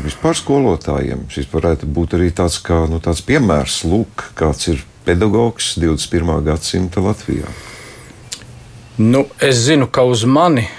Vispār 0.04 0.36
skolotājiem 0.36 1.30
šis 1.32 1.48
varētu 1.54 1.88
būt 1.88 2.18
arī 2.18 2.34
tāds, 2.36 2.58
kā, 2.60 2.82
nu, 2.92 3.00
tāds 3.00 3.24
piemērs, 3.24 3.86
lūk, 3.88 4.32
kāds 4.36 4.74
ir 4.74 4.84
pedagogs 5.08 5.76
21. 5.80 6.42
gadsimta 6.50 7.06
Latvijā. 7.06 7.48
Nu, 8.98 9.26
es 9.44 9.56
zinu, 9.66 9.90
ka 9.92 10.06
uz 10.08 10.22
mani 10.24 10.70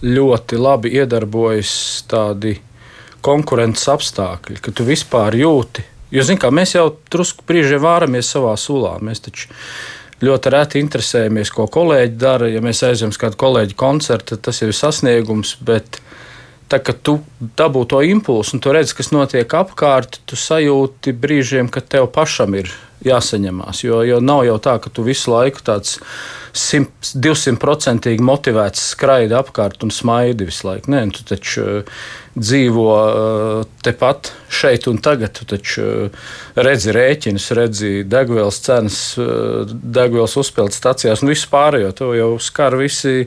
ļoti 0.00 0.56
labi 0.56 0.94
iedarbojas 0.96 1.72
tādi 2.08 2.54
konkurences 3.20 3.90
apstākļi, 3.92 4.56
ka 4.64 4.72
tu 4.72 4.86
vispār 4.88 5.36
jūti. 5.36 5.84
Jo, 6.16 6.24
zin, 6.24 6.38
kā, 6.40 6.48
mēs 6.48 6.72
jau 6.78 6.86
drusku 7.12 7.44
brīžiem 7.48 7.82
vāramies 7.84 8.30
savā 8.32 8.54
sulā. 8.56 8.94
Mēs 9.04 9.20
taču 9.26 9.52
ļoti 10.24 10.52
reti 10.54 10.80
interesējamies, 10.80 11.52
ko 11.52 11.66
kolēģi 11.68 12.16
dara. 12.16 12.48
Ja 12.48 12.62
mēs 12.64 12.80
aizjām 12.88 13.12
uz 13.12 13.20
kādu 13.20 13.36
kolēģi 13.44 13.76
koncertu, 13.76 14.40
tas 14.40 14.62
jau 14.62 14.70
ir 14.72 14.78
sasniegums. 14.78 15.58
Bet 15.60 16.00
tā, 16.72 16.80
kad 16.80 17.04
tu 17.04 17.18
dabū 17.60 17.84
to 17.92 18.00
impulsu 18.00 18.56
un 18.56 18.64
tu 18.64 18.72
redz, 18.72 18.96
kas 18.96 19.12
notiek 19.12 19.58
apkārt, 19.60 20.22
tu 20.24 20.40
sajūti 20.40 21.12
brīžiem, 21.12 21.68
ka 21.68 21.84
tev 21.84 22.08
pašam 22.16 22.56
ir 22.56 22.72
jāsaņemās. 23.06 23.82
Jo, 23.84 24.02
jo 24.06 24.20
nav 24.24 24.44
jau 24.46 24.58
tā, 24.62 24.76
ka 24.82 24.92
tu 24.92 25.04
visu 25.06 25.32
laiku 25.32 25.64
tāds 25.66 25.98
200% 26.52 28.12
motivēts 28.20 28.90
skraidi 28.92 29.36
apkārt 29.38 29.84
un 29.86 29.94
smaidi 29.94 30.48
visu 30.48 30.68
laiku. 30.68 30.92
Nē, 30.92 31.06
tu 31.16 31.24
taču 31.28 31.82
dzīvo 32.32 32.86
uh, 32.92 33.64
tepat 33.84 34.32
šeit 34.52 34.86
un 34.88 35.00
tagad. 35.04 35.34
Tu 35.36 35.46
taču 35.48 35.82
uh, 35.84 36.30
redzi 36.56 36.92
rēķinus, 36.94 37.48
redzi 37.56 37.90
degvielas 38.08 38.60
cenas, 38.64 38.98
degvielas 39.72 40.36
uzpildes 40.40 40.78
stācijās 40.80 41.22
un 41.22 41.32
visu 41.32 41.48
pārējo. 41.52 41.92
To 41.98 42.10
jau 42.16 42.30
skar 42.42 42.76
visi 42.80 43.26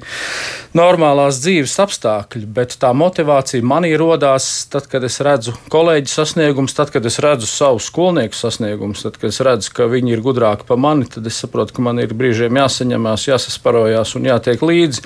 normālās 0.77 1.39
dzīves 1.43 1.75
apstākļi. 1.85 2.45
Bet 2.55 2.77
tā 2.81 2.91
motivācija 2.97 3.65
manī 3.65 3.93
rodās 3.99 4.67
tad, 4.71 4.89
kad 4.91 5.05
es 5.07 5.19
redzu 5.25 5.55
kolēģi 5.73 6.11
sasniegumus, 6.11 6.75
tad, 6.77 6.93
kad 6.93 7.05
es 7.05 7.19
redzu 7.23 7.49
savu 7.49 7.81
skolnieku 7.83 8.37
sasniegumus, 8.37 9.05
tad, 9.05 9.19
kad 9.21 9.33
es 9.33 9.41
redzu, 9.45 9.73
ka 9.75 9.89
viņi 9.91 10.15
ir 10.15 10.23
gudrāki 10.25 10.67
par 10.67 10.81
mani, 10.81 11.09
tad 11.09 11.27
es 11.29 11.39
saprotu, 11.41 11.77
ka 11.77 11.85
man 11.85 12.01
ir 12.03 12.15
brīžiem 12.17 12.61
jāsaņemās 12.61 13.29
jāsasparojās 13.31 14.15
un 14.19 14.29
jātiek 14.31 14.65
līdzi. 14.65 15.05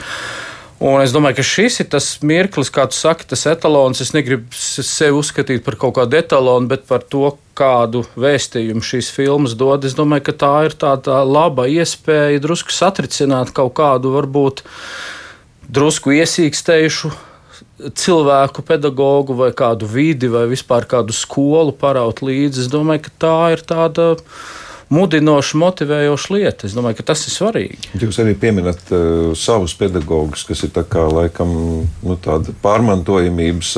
Un 0.80 1.02
es 1.04 1.12
domāju, 1.12 1.42
ka 1.42 1.44
šis 1.44 1.82
ir 1.84 1.88
tas 1.92 2.06
mirklis, 2.24 2.70
kā 2.72 2.86
tu 2.88 2.96
saki, 2.96 3.26
tas 3.28 3.42
etalons. 3.52 4.00
Es 4.00 4.14
negribu 4.16 4.48
sevi 4.56 5.18
uzskatīt 5.20 5.66
par 5.66 5.76
kaut 5.80 5.98
kādu 5.98 6.16
etalonu, 6.22 6.70
bet 6.72 6.86
par 6.88 7.04
to, 7.04 7.34
kādu 7.60 8.06
vēstījumu 8.16 8.84
šīs 8.88 9.10
filmas 9.12 9.58
dod. 9.60 9.84
Es 9.84 9.98
domāju, 9.98 10.30
ka 10.30 10.38
tā 10.46 10.54
ir 10.70 10.76
tāda 10.80 11.20
laba 11.28 11.68
iespēja 11.68 12.40
drusku 12.46 12.72
satricināt 12.72 13.52
kaut 13.56 13.74
kādu, 13.76 14.14
varbūt 14.16 14.64
drusku 15.68 16.16
iesīkstējušu 16.16 17.12
cilvēku, 18.00 18.64
pedagogu 18.64 19.36
vai 19.36 19.52
kādu 19.56 19.88
vidi 19.88 20.32
vai 20.32 20.46
vispār 20.52 20.88
kādu 20.88 21.16
skolu 21.16 21.76
paraut 21.76 22.24
līdzi. 22.24 22.64
Es 22.64 22.72
domāju, 22.72 23.08
ka 23.08 23.16
tā 23.26 23.38
ir 23.58 23.64
tāda 23.68 24.14
mudinoša, 24.90 25.58
motivējoša 25.62 26.34
lieta. 26.34 26.68
Es 26.68 26.76
domāju, 26.78 27.00
ka 27.00 27.06
tas 27.12 27.24
ir 27.28 27.34
svarīgi. 27.34 27.92
Jūs 28.02 28.20
arī 28.24 28.34
pieminat 28.40 28.82
uh, 28.94 29.32
savus 29.38 29.76
pedagogus, 29.78 30.44
kas 30.48 30.64
ir 30.66 30.74
kā, 30.74 31.06
laikam 31.14 31.52
nu, 31.86 32.18
tāda 32.24 32.54
pārmantojamības. 32.64 33.74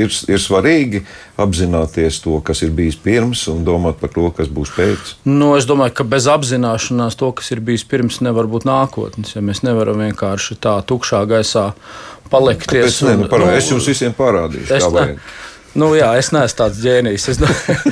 Ir, 0.00 0.12
ir 0.28 0.42
svarīgi 0.42 1.04
apzināties 1.38 2.20
to, 2.24 2.38
kas 2.44 2.64
ir 2.66 2.72
bijis 2.74 2.98
pirms, 3.02 3.44
un 3.52 3.64
domāt 3.66 4.00
par 4.00 4.12
to, 4.14 4.28
kas 4.34 4.50
būs 4.52 4.72
pēc. 4.76 5.14
Nu, 5.28 5.52
es 5.58 5.68
domāju, 5.68 5.98
ka 6.00 6.08
bez 6.08 6.28
apzināšanās 6.32 7.18
to, 7.20 7.30
kas 7.36 7.52
ir 7.54 7.62
bijis 7.64 7.84
pirms, 7.88 8.22
nevar 8.24 8.48
būt 8.50 8.66
nākotnes. 8.68 9.36
Ja 9.36 9.44
mēs 9.44 9.62
nevaram 9.66 10.00
vienkārši 10.02 10.58
tā 10.64 10.78
tukšā 10.88 11.24
gaisā 11.28 11.70
palikties. 12.32 12.98
Kāpēc, 12.98 13.02
un, 13.04 13.10
ne, 13.10 13.20
nu, 13.22 13.28
parā, 13.30 13.52
nu, 13.52 13.60
es 13.60 13.70
jums 13.70 13.88
visiem 13.88 14.16
parādīšu, 14.16 14.72
kā 14.72 14.90
vajag. 14.96 15.20
Ne, 15.20 15.46
Nu, 15.78 15.92
jā, 15.94 16.08
es 16.18 16.32
neesmu 16.34 16.58
tāds 16.58 16.78
ģēnijs. 16.82 17.24
Es, 17.30 17.38
do, 17.38 17.48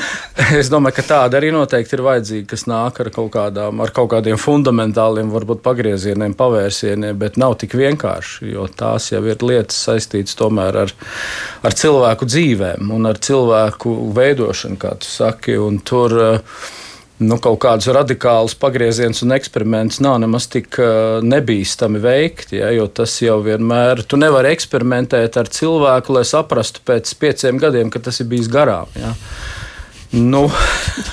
es 0.61 0.71
domāju, 0.73 0.97
ka 0.97 1.05
tāda 1.07 1.39
arī 1.39 1.53
noteikti 1.55 1.95
ir 1.95 2.03
vajadzīga, 2.07 2.47
kas 2.51 2.67
nāk 2.67 2.99
ar 3.05 3.11
kaut, 3.15 3.29
kādām, 3.37 3.83
ar 3.85 3.93
kaut 3.95 4.11
kādiem 4.15 4.41
fundamentāliem, 4.43 5.31
varbūt 5.31 5.63
pagriezieniem, 5.63 6.35
pavērsieniem, 6.39 7.15
bet 7.21 7.39
nav 7.39 7.55
tik 7.63 7.77
vienkārši. 7.79 8.51
Jo 8.57 8.67
tās 8.67 9.13
jau 9.13 9.23
ir 9.27 9.45
lietas 9.47 9.79
saistītas 9.87 10.39
tomēr 10.39 10.81
ar, 10.83 10.97
ar 11.63 11.79
cilvēku 11.79 12.27
dzīvēm 12.27 12.91
un 12.97 13.13
ar 13.13 13.23
cilvēku 13.23 13.95
veidošanu, 14.17 14.81
kā 14.83 14.97
tu 14.99 15.11
saki. 15.13 15.61
Tur, 15.87 16.19
uh, 16.19 16.59
nu, 17.23 17.39
kaut 17.43 17.59
kādus 17.65 17.89
radikālus 17.95 18.57
pagriezienus 18.61 19.23
un 19.25 19.35
eksperimentus 19.37 20.01
nav 20.05 20.19
nemaz 20.23 20.49
tik 20.53 20.77
uh, 20.83 21.19
nebīstami 21.25 22.01
veikt. 22.03 22.53
Ja, 22.57 22.71
jo 22.75 22.89
tas 22.93 23.15
jau 23.23 23.39
vienmēr, 23.45 24.05
tu 24.09 24.21
nevari 24.21 24.53
eksperimentēt 24.53 25.39
ar 25.41 25.51
cilvēku, 25.53 26.17
lai 26.17 26.25
saprastu 26.29 26.85
pēc 26.87 27.15
pieciem 27.21 27.61
gadiem, 27.63 27.93
ka 27.93 28.03
tas 28.05 28.21
ir 28.21 28.29
bijis 28.33 28.51
garām. 28.53 28.91
Ja. 28.99 29.15
Nu, 30.17 30.45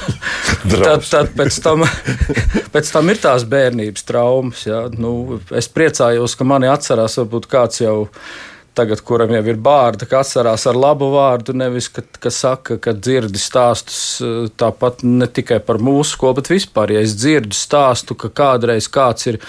tad, 0.71 1.05
tad 1.09 1.31
pēc, 1.37 1.59
tam, 1.65 1.85
pēc 2.75 2.91
tam 2.93 3.11
ir 3.11 3.21
tās 3.23 3.47
bērnības 3.49 4.07
traumas. 4.07 4.65
Ja. 4.67 4.85
Nu, 4.91 5.39
es 5.55 5.71
priecājos, 5.71 6.35
ka 6.39 6.47
mani 6.47 6.71
atcerās, 6.71 7.19
varbūt 7.23 7.49
kāds 7.51 7.83
jau 7.83 7.97
ir 8.03 8.51
tagad, 8.73 9.01
kuram 9.05 9.31
jau 9.35 9.43
ir 9.51 9.59
bārda, 9.61 10.07
kas 10.09 10.33
atcerās 10.33 10.65
ar 10.69 10.77
labu 10.79 11.11
vārdu, 11.13 11.55
nevis 11.57 11.89
ka, 11.93 12.03
ka 12.19 12.31
saka, 12.33 12.79
ka 12.81 12.95
dzirdi 12.97 13.41
stāstus 13.41 14.01
eh, 14.23 14.49
tāpat 14.57 15.05
ne 15.05 15.29
tikai 15.29 15.61
par 15.63 15.81
mūsu 15.83 16.17
skolu, 16.17 16.39
bet 16.41 16.51
vispār, 16.53 16.95
ja 16.95 17.03
es 17.05 17.15
dzirdu 17.19 17.55
stāstu, 17.57 18.17
ka 18.17 18.31
kādreiz 18.33 18.89
kāds 18.91 19.29
ir 19.31 19.39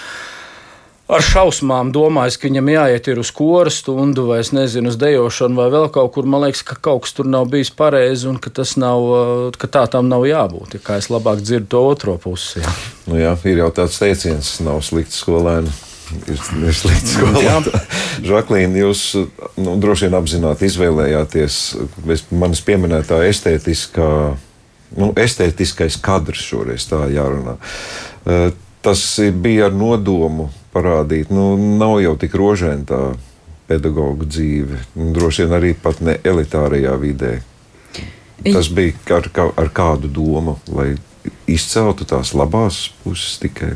ar 1.08 1.24
šausmām 1.24 1.90
domājis, 1.92 2.38
ka 2.40 2.48
viņam 2.48 2.68
jāiet 2.72 3.08
uz 3.20 3.30
koru 3.36 3.72
stundu, 3.72 4.26
vai 4.30 4.40
nezinu, 4.56 4.92
uz 4.92 5.00
dejošanu, 5.00 5.58
vai 5.60 5.66
vēl 5.72 5.90
kaut 5.92 6.14
kur. 6.14 6.28
Man 6.28 6.46
liekas, 6.46 6.64
ka 6.64 6.78
kaut 6.80 7.04
kas 7.04 7.16
tur 7.16 7.28
nav 7.28 7.50
bijis 7.52 7.72
pareizi 7.76 8.28
un 8.30 8.38
ka, 8.40 8.52
nav, 8.80 9.08
eh, 9.22 9.58
ka 9.60 9.72
tā 9.78 9.86
tam 9.96 10.12
nav 10.12 10.28
jābūt. 10.28 10.78
Ja 10.78 10.84
kā 10.84 11.00
es 11.00 11.10
labāk 11.12 11.44
dzirdu 11.44 11.72
to 11.76 11.88
otro 11.88 12.18
pusi. 12.20 12.60
Jā. 12.60 12.76
Nu 13.08 13.20
jā, 13.20 13.34
ir 13.44 13.64
jau 13.64 13.72
tāds 13.72 14.00
teiciens, 14.00 14.56
nav 14.64 14.80
slikts 14.84 15.20
skolēns 15.24 15.93
ir, 16.30 16.40
ir 16.68 16.76
slikts 16.76 17.16
skolotājs. 17.16 18.00
Žaklīna, 18.24 18.80
jūs 18.84 19.04
nu, 19.60 19.76
droši 19.82 20.08
vien 20.08 20.18
apzināti 20.18 20.68
izvēlējāties 20.70 21.60
manis 22.34 22.62
pieminētā 22.64 23.20
estētiskā, 23.28 24.10
nu, 25.00 25.12
estētiskais 25.20 25.98
kadrs 26.02 26.44
šoreiz 26.46 26.86
tā 26.90 27.04
jārunā. 27.12 27.56
Eh, 28.24 28.50
tas 28.84 29.04
bija 29.32 29.70
ar 29.70 29.76
nodomu 29.76 30.50
parādīt, 30.74 31.32
nu, 31.34 31.54
nav 31.78 31.98
jau 32.04 32.14
tik 32.20 32.36
rožēna 32.38 32.88
tā 32.88 33.02
pedagoģa 33.70 34.28
dzīve, 34.28 34.78
nu, 34.98 35.10
droši 35.16 35.44
vien 35.44 35.58
arī 35.58 35.72
pat 35.80 36.02
ne 36.04 36.18
elitārajā 36.20 36.94
vidē. 37.00 37.34
Tas 38.44 38.68
bija 38.68 39.16
ar, 39.16 39.28
ar 39.56 39.70
kādu 39.72 40.10
domu, 40.12 40.58
lai 40.68 40.94
izceltu 41.48 42.04
tās 42.08 42.34
labās 42.36 42.90
puses 43.04 43.38
tikai. 43.40 43.72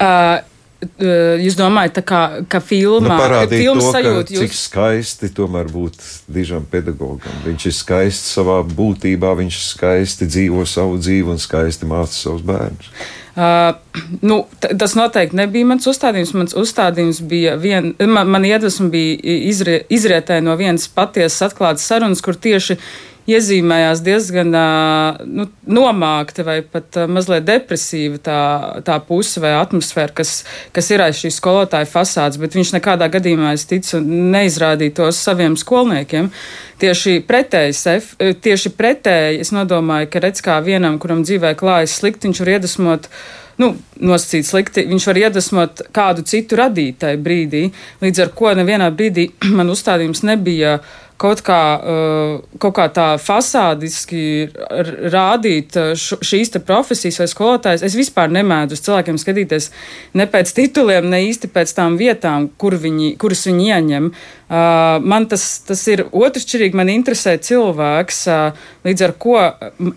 Uh, 0.00 0.40
Jūs 0.80 1.58
domājat, 1.58 1.98
kā, 2.08 2.20
ka 2.48 2.60
filmā 2.64 3.12
nu, 3.12 3.20
parādīt 3.20 3.60
filmas 3.66 3.84
to, 3.84 3.92
sajūta, 3.92 4.32
jūs... 4.32 4.44
cik 4.46 4.56
skaisti 4.56 5.28
tomēr 5.36 5.68
būt 5.68 5.98
dižam 6.32 6.64
pedagogam. 6.72 7.34
Viņš 7.44 7.66
ir 7.68 7.74
skaists 7.76 8.34
savā 8.38 8.62
būtībā, 8.64 9.34
viņš 9.42 9.58
skaisti 9.66 10.28
dzīvo 10.30 10.64
savu 10.68 10.96
dzīvi 11.00 11.34
un 11.34 11.42
skaisti 11.42 11.88
māca 11.90 12.16
savus 12.16 12.46
bērnus. 12.48 12.88
Uh, 13.30 13.76
nu, 14.24 14.40
tas 14.80 14.96
noteikti 14.98 15.36
nebija 15.38 15.68
mans 15.68 15.86
uzstādījums. 15.88 16.32
Mans 16.34 16.56
uzstādījums 16.58 17.20
bija, 17.28 17.54
vien, 17.60 17.92
man, 18.00 18.32
man 18.32 18.48
iedvesma 18.48 18.88
bija 18.92 19.36
izrie, 19.52 19.82
izrietē 19.92 20.40
no 20.44 20.56
vienas 20.60 20.88
patiesas 20.90 21.50
atklātas 21.50 21.86
sarunas, 21.86 22.24
kur 22.24 22.40
tieši 22.40 22.80
iezīmējās 23.30 24.02
diezgan 24.04 24.54
nu, 25.26 25.46
nomākta 25.70 26.44
vai 26.46 26.58
pat 26.66 26.98
mazliet 27.10 27.46
depresīva 27.48 28.20
tā, 28.24 28.40
tā 28.86 28.98
puse 29.06 29.42
vai 29.42 29.52
atmosfēra, 29.58 30.12
kas, 30.20 30.34
kas 30.76 30.90
ir 30.92 31.04
aiz 31.04 31.20
šīs 31.20 31.40
skolotāja 31.40 31.88
fasādes, 31.90 32.40
bet 32.40 32.56
viņš 32.58 32.74
nekādā 32.78 33.10
gadījumā, 33.12 33.54
es 33.56 33.66
ticu, 33.70 34.02
neizrādīja 34.04 34.96
tos 35.02 35.20
saviem 35.20 35.56
skolniekiem. 35.60 36.30
Tieši 36.80 37.20
pretēji, 37.28 37.76
tieši 38.40 38.72
pretēji 38.76 39.42
es 39.44 39.52
nodomāju, 39.52 40.08
ka 40.12 40.24
redz 40.24 40.40
kā 40.44 40.56
vienam, 40.64 40.96
kuram 41.02 41.24
dzīvē 41.26 41.52
klājas 41.60 41.98
slikti, 42.00 42.28
viņš 42.28 42.40
var 42.40 42.54
iedvesmot 42.56 43.10
nu, 43.60 43.74
nosacīt 44.00 44.48
slikti, 44.48 44.86
viņš 44.88 45.06
var 45.10 45.20
iedvesmot 45.24 45.84
kādu 45.96 46.24
citu 46.26 46.58
radītāju 46.60 47.20
brīdī. 47.24 47.66
Līdz 48.02 48.24
ar 48.24 48.34
to 48.36 48.56
nevienā 48.62 48.90
brīdī 48.94 49.30
man 49.58 49.72
uzstādījums 49.72 50.24
nebija 50.26 50.80
kaut 51.20 51.42
kā, 51.44 51.60
uh, 51.76 52.56
kaut 52.62 52.74
kā 52.78 52.86
tā 52.94 53.06
fasādiski 53.20 54.22
rādīt 55.12 55.76
uh, 55.76 55.92
šīs 55.96 56.54
profesijas 56.64 57.20
vai 57.20 57.28
skolotājas. 57.30 57.84
Es 57.84 57.96
vispār 57.98 58.32
nemēdzu 58.32 58.78
uz 58.78 58.84
cilvēkiem 58.86 59.20
skatīties 59.20 59.68
ne 60.16 60.26
pēc 60.30 60.54
tituliem, 60.56 61.10
ne 61.12 61.22
īsti 61.28 61.50
pēc 61.52 61.74
tām 61.76 61.98
vietām, 62.00 62.48
kur 62.60 62.78
viņi, 62.80 63.14
kuras 63.20 63.44
viņi 63.50 63.68
ieņem. 63.68 64.08
Uh, 64.10 64.96
man 65.04 65.28
tas, 65.30 65.44
tas 65.66 65.82
ir 65.92 66.06
otršķirīgi, 66.08 66.78
man 66.78 66.90
interesē 66.90 67.36
cilvēks, 67.38 68.22
līdz 68.88 69.04
ar 69.06 69.14
ko 69.20 69.36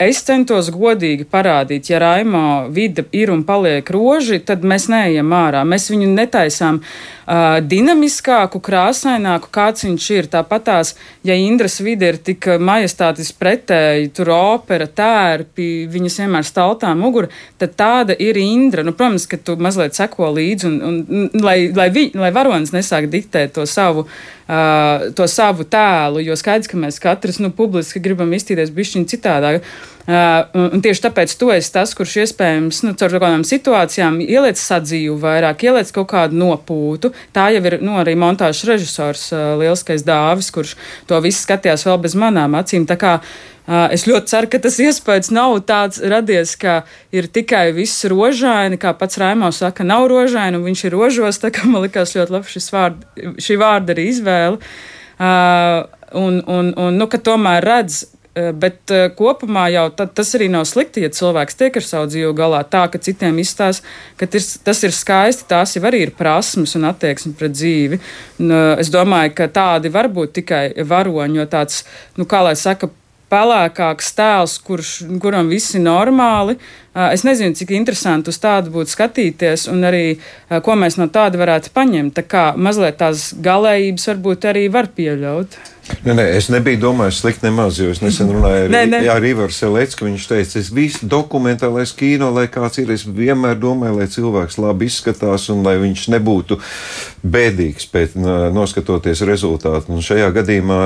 es 0.03 0.19
centos 0.27 0.69
godīgi 0.75 1.25
parādīt, 1.31 1.89
ja 1.89 2.03
Raimo 2.03 2.67
vide 2.73 3.07
ir 3.15 3.31
un 3.33 3.45
paliek 3.53 3.89
roži, 3.93 4.39
tad 4.41 4.65
mēs 4.65 4.87
neejam 4.91 5.33
ārā. 5.35 5.61
Mēs 5.67 5.89
viņu 5.91 6.09
netaisām 6.13 6.79
uh, 6.81 7.59
dinamiskāku, 7.61 8.61
krāsaināku, 8.63 9.51
kāds 9.53 9.85
viņš 9.85 10.09
ir. 10.17 10.29
Tāpat 10.33 10.65
tās, 10.69 10.93
ja 11.27 11.37
Indras 11.37 11.77
vide 11.83 12.13
ir 12.13 12.19
tik 12.29 12.47
majestātis 12.59 13.33
pretēji, 13.37 14.11
tur 14.17 14.33
opera, 14.35 14.87
tērpi, 14.87 15.69
viņas 15.93 16.19
vienmēr 16.23 16.47
staltā 16.47 16.93
mugura, 16.97 17.29
tad 17.61 17.77
tāda 17.79 18.17
ir 18.17 18.39
Indra. 18.41 18.85
Nu, 18.85 18.95
protams, 18.97 19.27
ka 19.29 19.37
tu 19.37 19.57
mazliet 19.61 19.97
seko 19.97 20.33
līdzi, 20.33 20.69
un, 20.69 20.79
un, 20.89 21.01
un 21.09 21.45
lai, 21.45 21.59
lai, 21.75 21.89
vi, 21.93 22.09
lai 22.17 22.33
varonis 22.35 22.73
nesāk 22.75 23.11
diktēt 23.13 23.57
to 23.59 23.67
savu. 23.69 24.07
Uh, 24.43 25.05
to 25.15 25.23
savu 25.31 25.63
tēlu, 25.71 26.19
jo 26.19 26.35
skaidrs, 26.35 26.67
ka 26.67 26.75
mēs 26.75 26.97
katrs 26.99 27.37
nu, 27.39 27.47
publiski 27.55 28.01
gribam 28.03 28.33
iztīrīties 28.35 28.73
bišķiņu 28.75 29.07
citādāk. 29.13 29.61
Uh, 29.63 29.92
Uh, 30.03 30.73
tieši 30.83 31.05
tāpēc 31.05 31.31
tu 31.39 31.47
esi 31.55 31.69
tas, 31.71 31.93
kurš 31.95 32.17
iespējams 32.25 32.81
nu, 32.83 32.91
caur 32.99 33.13
kādām 33.23 33.45
situācijām 33.47 34.17
ieliec 34.19 34.59
sadzīvu 34.59 35.15
vairāk, 35.21 35.63
ieliec 35.63 35.93
kaut 35.95 36.09
kādu 36.11 36.35
nopūtu. 36.41 37.13
Tā 37.31 37.45
jau 37.55 37.61
ir 37.69 37.77
nu, 37.79 37.93
arī 38.01 38.17
montāžas 38.19 38.67
režisors, 38.67 39.29
uh, 39.31 39.53
lielskais 39.61 40.03
dāvis, 40.03 40.49
kurš 40.51 40.73
to 41.07 41.21
visu 41.23 41.45
skatījās 41.45 41.87
vēl 41.87 42.01
bez 42.03 42.17
manām 42.19 42.57
acīm. 42.59 42.83
Uh, 42.83 43.85
es 43.95 44.03
ļoti 44.09 44.27
ceru, 44.27 44.49
ka 44.51 44.59
tas 44.65 44.81
iespējas 44.83 45.31
nav 45.31 45.55
tāds 45.63 46.01
radies, 46.03 46.57
ka 46.59 46.81
ir 47.15 47.29
tikai 47.31 47.69
viss 47.71 48.03
rožaini, 48.11 48.75
kā 48.81 48.91
pats 48.99 49.21
Raimons 49.23 49.61
saka, 49.63 49.85
nav 49.87 50.09
rožaini, 50.11 50.59
un 50.59 50.67
viņš 50.67 50.83
ir 50.89 50.97
rožos. 50.97 51.39
Tā 51.39 51.53
kā 51.55 51.63
man 51.63 51.85
likās 51.85 52.11
ļoti 52.17 52.35
labi 52.35 52.65
vārd, 52.75 53.07
šī 53.39 53.57
vārda 53.61 53.95
arī 53.95 54.09
izvēle. 54.11 54.59
Uh, 55.13 55.87
un, 56.19 56.43
un, 56.43 56.73
un 56.75 56.99
nu, 56.99 57.07
ka 57.07 57.23
tomēr 57.23 57.63
redz 57.63 58.03
bet 58.33 58.91
eh, 58.91 59.11
kopumā 59.13 59.67
jau 59.69 59.85
tas 59.93 60.31
arī 60.33 60.47
nav 60.49 60.65
slikti, 60.65 61.03
ja 61.05 61.11
cilvēks 61.13 61.57
tiek 61.59 61.75
ar 61.77 61.85
savu 61.85 62.09
dzīvi 62.09 62.31
galā 62.37 62.63
tā, 62.65 62.87
ka 62.89 62.97
citiem 62.97 63.37
izstāsta, 63.43 63.85
ka 64.17 64.25
tis, 64.25 64.55
tas 64.65 64.81
ir 64.81 64.95
skaisti, 64.95 65.45
tās 65.51 65.75
jau 65.77 65.83
arī 65.85 66.07
ir 66.07 66.13
prasmes 66.17 66.73
un 66.79 66.87
attieksme 66.89 67.35
pret 67.37 67.53
dzīvi. 67.53 67.99
Un, 68.41 68.51
eh, 68.51 68.81
es 68.81 68.89
domāju, 68.93 69.35
ka 69.37 69.49
tādi 69.53 69.93
var 69.93 70.09
būt 70.09 70.33
tikai 70.39 70.63
varoņi, 70.81 71.41
jo 71.41 71.45
tāds, 71.51 71.83
nu, 72.17 72.25
kā 72.25 72.41
lai 72.47 72.55
saka, 72.57 72.89
pelēkāks 73.33 74.11
tēls, 74.17 74.57
kurš, 74.65 74.95
kuram 75.21 75.49
viss 75.49 75.73
ir 75.77 75.81
normāli. 75.85 76.57
Es 76.93 77.23
nezinu, 77.25 77.55
cik 77.57 77.71
interesanti 77.73 78.29
uz 78.29 78.37
tādu 78.37 78.69
būtu 78.75 78.93
skatīties, 78.93 79.65
un 79.73 79.81
arī 79.89 80.19
ko 80.61 80.75
mēs 80.77 80.99
no 81.01 81.07
tāda 81.09 81.41
varētu 81.41 81.73
paņemt. 81.73 82.13
Tā 82.19 82.27
kā 82.29 82.43
mazliet 82.53 82.99
tās 83.01 83.31
galējības 83.33 84.11
varbūt 84.11 84.49
arī 84.53 84.67
var 84.69 84.91
pieļaut. 84.93 85.57
Nē, 85.83 86.13
nē, 86.15 86.23
es 86.37 86.47
nebiju 86.51 86.79
domājis 86.79 87.17
slikti 87.19 87.43
nemaz, 87.43 87.75
jo 87.79 87.89
es 87.91 87.99
nesen 87.99 88.29
runāju 88.31 88.67
ar, 88.69 88.71
nē, 88.87 88.99
ar 89.11 89.25
Ivaru 89.27 89.51
Selecku. 89.51 90.07
Viņš 90.07 90.27
teica, 90.29 90.59
es 90.61 90.69
visu 90.71 91.07
dokumentālais 91.11 91.91
kino, 91.95 92.29
lai 92.31 92.45
kāds 92.51 92.79
ir, 92.79 92.93
es 92.95 93.03
vienmēr 93.03 93.57
domāju, 93.59 93.97
lai 93.99 94.07
cilvēks 94.11 94.59
labi 94.63 94.87
izskatās 94.87 95.49
un 95.51 95.63
lai 95.67 95.75
viņš 95.81 96.05
nebūtu 96.15 96.59
bēdīgs 97.23 97.89
pēc 97.91 98.15
noskatoties 98.55 99.25
rezultātu. 99.27 99.91
Un 99.91 100.03
šajā 100.03 100.29
gadījumā 100.37 100.79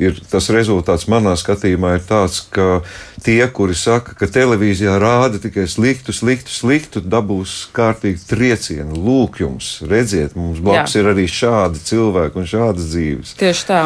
ir 0.00 0.16
tas 0.32 0.48
rezultāts 0.52 1.04
manā 1.12 1.36
skatījumā 1.40 1.98
ir 1.98 2.08
tāds, 2.08 2.40
ka 2.52 2.80
tie, 3.24 3.42
kuri 3.52 3.76
saka, 3.76 4.16
ka 4.16 4.28
televīzijā 4.28 4.96
rāda 5.00 5.40
tikai 5.42 5.68
sliktu, 5.68 6.16
sliktu, 6.16 6.52
sliktu, 6.52 7.04
dabūs 7.04 7.68
kārtīgi 7.76 8.24
triecienu. 8.32 8.96
Lūk, 9.04 9.40
jums, 9.44 9.76
redziet, 9.84 10.36
mums 10.36 10.64
blakus 10.64 10.96
Jā. 10.96 11.04
ir 11.04 11.12
arī 11.12 11.28
šādi 11.28 11.84
cilvēki 11.92 12.40
un 12.40 12.52
šādas 12.56 12.92
dzīves. 12.92 13.38
Tieši 13.40 13.68
tā. 13.68 13.84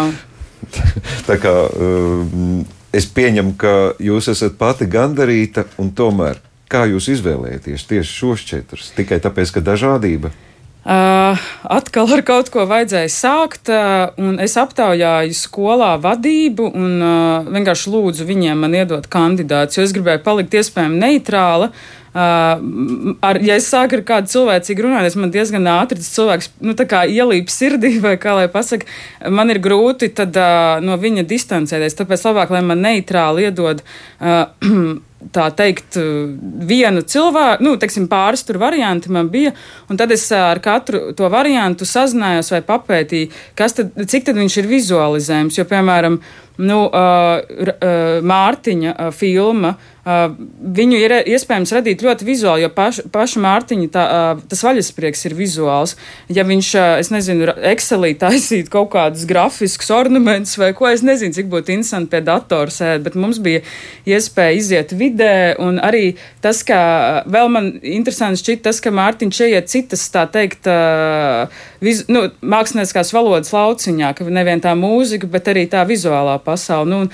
Tā 1.29 1.39
kā 1.43 1.55
um, 1.69 2.65
es 2.95 3.09
pieņemu, 3.13 3.55
ka 3.61 3.75
jūs 4.03 4.31
esat 4.33 4.59
pati 4.61 4.89
gandarīta, 4.91 5.67
un 5.81 5.93
tomēr 5.97 6.43
kā 6.69 6.85
jūs 6.91 7.09
izvēlēties 7.17 7.89
tieši 7.89 8.13
šos 8.13 8.45
četrus? 8.49 8.93
Tikai 8.97 9.21
tāpēc, 9.25 9.55
ka 9.57 9.65
dažādība. 9.65 10.33
Uh, 10.89 11.37
atkal 11.69 12.09
ar 12.17 12.23
kaut 12.25 12.49
ko 12.49 12.63
vajadzēja 12.69 13.11
sākt, 13.13 13.69
uh, 13.69 14.15
un 14.25 14.39
es 14.41 14.55
aptaujāju 14.57 15.37
skolā 15.37 15.91
vadību 16.01 16.71
un 16.71 16.95
uh, 17.03 17.51
vienkārši 17.53 17.93
lūdzu 17.93 18.25
viņiem 18.29 18.65
man 18.65 18.77
iedot 18.79 19.05
kandidātus, 19.13 19.77
jo 19.77 19.85
es 19.85 19.93
gribēju 19.93 20.23
palikt 20.25 20.57
iespējami 20.57 21.03
neitrāla. 21.03 21.69
Uh, 21.69 21.98
Uh, 22.09 23.17
ar, 23.25 23.41
ja 23.45 23.59
es 23.61 23.69
sāku 23.69 23.99
ar 23.99 24.05
kādu 24.09 24.33
cilvēcīgu 24.33 24.87
runāt, 24.87 25.17
man 25.21 25.33
diezgan 25.35 25.69
ātri 25.69 26.01
tas 26.01 26.13
cilvēks 26.15 26.53
nu, 26.65 26.75
ielīp 26.75 27.53
sirdī, 27.53 27.97
vai 28.05 28.17
kā 28.21 28.37
lai 28.39 28.47
pasakā, 28.53 28.89
man 29.33 29.53
ir 29.53 29.61
grūti 29.65 30.11
tad, 30.17 30.37
uh, 30.37 30.79
no 30.85 30.97
viņa 31.01 31.27
distancēties. 31.29 31.99
Tāpēc 31.99 32.25
labāk, 32.31 32.55
lai 32.55 32.65
man 32.65 32.85
neitrāli 32.85 33.49
iedod. 33.49 33.85
Uh, 34.21 34.97
tā 35.35 35.49
teikt, 35.57 35.99
vienu 36.69 37.03
cilvēku, 37.03 37.65
nu, 37.67 37.75
teiksim, 37.81 38.07
pāris 38.11 38.45
tur 38.47 38.61
varianti 38.63 39.11
man 39.13 39.31
bija, 39.33 39.53
tad 39.99 40.13
es 40.15 40.27
ar 40.35 40.61
katru 40.63 41.13
to 41.19 41.29
variantu 41.33 41.89
sazinājos 41.89 42.53
vai 42.55 42.63
papētīju, 42.67 43.33
tad, 43.59 43.95
cik 43.99 44.29
tad 44.29 44.39
viņš 44.39 44.61
ir 44.63 44.71
vizualizējums, 44.71 45.59
jo, 45.59 45.67
piemēram, 45.69 46.21
nu, 46.59 46.79
uh, 46.87 47.39
uh, 47.67 48.19
Mārtiņa 48.27 48.95
uh, 48.95 49.11
filma, 49.15 49.77
Uh, 50.09 50.31
viņu 50.73 50.97
ir 51.03 51.13
iespējams 51.29 51.73
radīt 51.75 52.01
ļoti 52.05 52.25
vizuāli, 52.25 52.63
jo 52.63 52.69
paš, 52.73 53.03
paša 53.13 53.41
Mārtiņa 53.45 53.89
tā, 53.93 54.05
uh, 54.09 54.39
tas 54.49 54.63
vaļasprieks 54.65 55.27
ir 55.29 55.35
vizuāls. 55.37 55.97
Ja 56.33 56.47
viņš, 56.49 56.69
uh, 56.79 56.93
es 57.03 57.11
nezinu, 57.13 57.51
Excelī 57.69 58.15
taisītu 58.17 58.73
kaut 58.73 58.89
kādus 58.95 59.27
grafiskus 59.29 59.91
ornamentus 59.93 60.57
vai 60.61 60.71
ko, 60.79 60.87
es 60.89 61.05
nezinu, 61.05 61.37
cik 61.37 61.51
būtu 61.53 61.75
interesanti 61.75 62.15
pie 62.15 62.23
datora 62.25 62.73
sēdēt, 62.73 63.05
bet 63.05 63.19
mums 63.21 63.43
bija 63.45 63.61
iespēja 64.09 64.57
iziet 64.57 64.95
vidē, 65.09 65.57
un 65.63 65.81
arī 65.83 66.13
tas, 66.45 66.63
ka 66.67 66.79
vēl 67.29 67.51
man 67.53 67.73
interesanti 67.83 68.43
šķiet 68.45 68.65
tas, 68.69 68.81
ka 68.85 68.95
Mārtiņš 68.95 69.43
ieiet 69.49 69.73
citas, 69.73 70.07
tā 70.15 70.27
teikt, 70.31 70.69
viz, 71.85 72.05
nu, 72.13 72.29
mākslinieckās 72.41 73.13
valodas 73.17 73.53
lauciņā, 73.57 74.15
ka 74.19 74.29
nevien 74.31 74.63
tā 74.65 74.77
mūzika, 74.79 75.31
bet 75.31 75.51
arī 75.53 75.67
tā 75.71 75.85
vizuālā 75.89 76.39
pasaule. 76.45 76.89
Nu, 76.89 77.05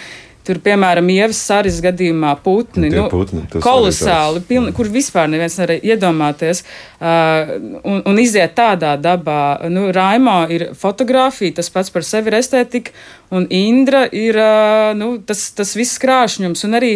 Tur, 0.44 0.58
piemēram, 0.60 1.06
Ievas 1.08 1.38
Sāras 1.40 1.78
gadījumā 1.80 2.34
putni, 2.44 2.90
nu, 2.92 3.06
putni, 3.08 3.46
kolosāli, 3.64 4.42
pilni, 4.44 4.74
kur 4.76 4.90
vispār 4.92 5.30
neviens 5.32 5.56
nevarēja 5.56 5.94
iedomāties. 5.94 6.60
Uh, 6.98 7.54
un, 7.80 8.02
un 8.04 8.20
iziet 8.20 8.52
tādā 8.58 8.92
dabā. 9.00 9.70
Nu, 9.72 9.86
Raimo 9.96 10.42
ir 10.52 10.66
fotografija, 10.76 11.56
tas 11.62 11.72
pats 11.72 11.88
par 11.94 12.04
sevi 12.04 12.28
ir 12.28 12.36
estētika, 12.42 12.92
un 13.32 13.48
Indra 13.56 14.04
ir 14.12 14.36
uh, 14.36 14.90
nu, 15.00 15.14
tas, 15.24 15.46
tas 15.56 15.72
viss 15.80 15.96
krāšņums. 16.02 16.66
Un 16.68 16.76
arī, 16.76 16.92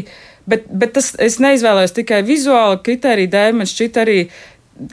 bet, 0.48 0.68
bet 0.68 0.96
tas, 0.98 1.12
es 1.22 1.38
neizvēlējos 1.44 1.96
tikai 2.00 2.22
vizuāli 2.26 2.80
kriteriju 2.86 3.32
dēļ, 3.34 3.58
man 3.60 3.68
šķiet 3.68 4.00
arī 4.02 4.20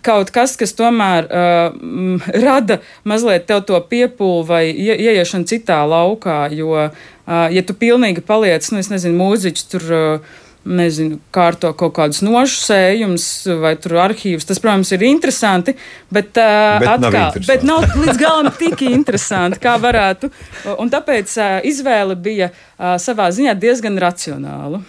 kaut 0.05 0.31
kas, 0.33 0.55
kas 0.59 0.73
tomēr 0.77 1.27
uh, 1.29 2.23
rada 2.45 2.79
mazliet 3.07 3.47
tev 3.49 3.65
to 3.67 3.79
piepūli 3.89 4.47
vai 4.49 4.63
ie, 4.71 4.95
ieiešanu 5.09 5.49
citā 5.49 5.83
laukā. 5.89 6.45
Jo, 6.55 6.87
uh, 6.87 7.45
ja 7.53 7.65
tu 7.65 7.77
pilnīgi 7.77 8.25
paliec, 8.25 8.65
nu, 8.71 8.81
es 8.81 8.91
nezinu, 8.93 9.17
mūziķis 9.21 9.71
tur. 9.75 9.93
Uh, 9.93 10.41
Nezinu, 10.65 11.19
kārto 11.29 11.69
kaut 11.77 11.91
kādus 11.93 12.23
nošu 12.25 12.55
sējumus 12.57 13.25
vai 13.61 13.75
tur 13.77 13.99
arhīvus. 14.01 14.47
Tas, 14.49 14.57
protams, 14.57 14.89
ir 14.95 15.03
interesanti, 15.05 15.75
bet, 16.09 16.31
uh, 16.41 16.79
Bet 16.81 16.87
nav 16.87 16.95
atkal, 16.95 17.19
interesanti. 17.27 17.49
bet 17.51 17.67
nav 17.69 17.85
līdz 18.01 18.17
galam 18.17 18.49
tik 18.57 18.81
interesanti, 18.87 19.59
kā 19.61 19.75
varētu. 19.83 20.31
Un 20.81 20.89
tāpēc 20.89 21.35
uh, 21.37 21.51
izvēle 21.69 22.17
bija 22.17 22.49
uh, 22.49 22.95
savā 22.97 23.29
ziņā 23.37 23.53
diezgan 23.61 24.01
racionāla. 24.01 24.81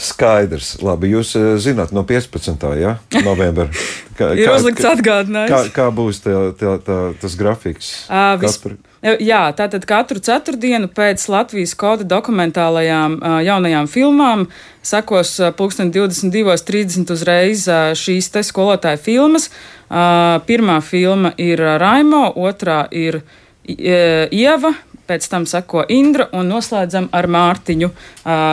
Skaidrs. 0.00 0.78
Labi, 0.84 1.10
jūs 1.12 1.34
eh, 1.36 1.54
zināt, 1.60 1.92
no 1.92 2.04
15. 2.08 2.64
Ja? 2.80 2.96
novembra. 3.24 3.68
Kā, 4.18 4.32
Ir 4.36 4.50
uzlikts 4.52 4.84
atgādinājums. 4.84 5.50
Kā, 5.52 5.60
kā 5.72 5.88
būs 5.96 6.20
tā, 6.24 6.36
tā, 6.60 6.76
tā, 6.84 6.96
tas 7.20 7.36
grafiks? 7.40 7.90
Uh, 8.08 8.34
vis, 8.40 8.58
Katru- 8.58 8.76
jā, 9.24 9.40
tātad 9.56 9.86
katru 9.88 10.20
ceturtdienu 10.20 10.90
pēc 10.92 11.24
Latvijas 11.32 11.72
koda 11.80 12.04
dokumentālajām 12.04 13.16
jaunajām 13.46 13.88
filmām 13.88 14.44
sekos 14.84 15.38
uh, 15.40 15.54
pulksten 15.56 15.88
22.30 15.94 17.14
uzreiz 17.16 17.64
šīs 17.96 18.28
te 18.34 18.44
skolotāja 18.44 19.00
filmas. 19.00 19.48
Pirmā 19.90 20.76
filma 20.84 21.32
ir 21.40 21.64
Raimo, 21.80 22.28
otrā 22.38 22.84
ir 22.92 23.22
Ieva. 23.64 24.74
Pēc 25.10 25.26
tam 25.26 25.46
seko 25.50 25.82
Indra 25.90 26.28
un 26.38 26.46
noslēdzam 26.52 27.08
ar 27.16 27.26
Mārtiņu. 27.26 27.88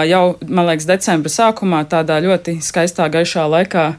Jau, 0.10 0.24
man 0.48 0.65
liekas, 0.72 0.88
decembra 0.89 1.30
sākumā, 1.30 1.84
tādā 1.91 2.17
ļoti 2.26 2.58
skaistā, 2.65 3.06
gaišā 3.13 3.46
laikā. 3.54 3.91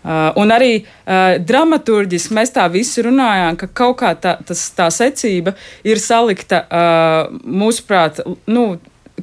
Uh, 0.00 0.30
un 0.40 0.48
arī 0.48 0.78
uh, 0.80 1.34
dramaturgiski 1.44 2.32
mēs 2.32 2.54
tā 2.54 2.64
visi 2.72 3.02
runājām, 3.04 3.58
ka 3.60 3.66
kaut 3.68 3.98
kā 4.00 4.14
tā, 4.16 4.38
tas, 4.48 4.62
tā 4.72 4.86
secība 4.88 5.52
ir 5.84 6.00
salikta 6.00 6.62
uh, 6.64 7.34
mūsuprāt, 7.44 8.22
nu, 8.48 8.64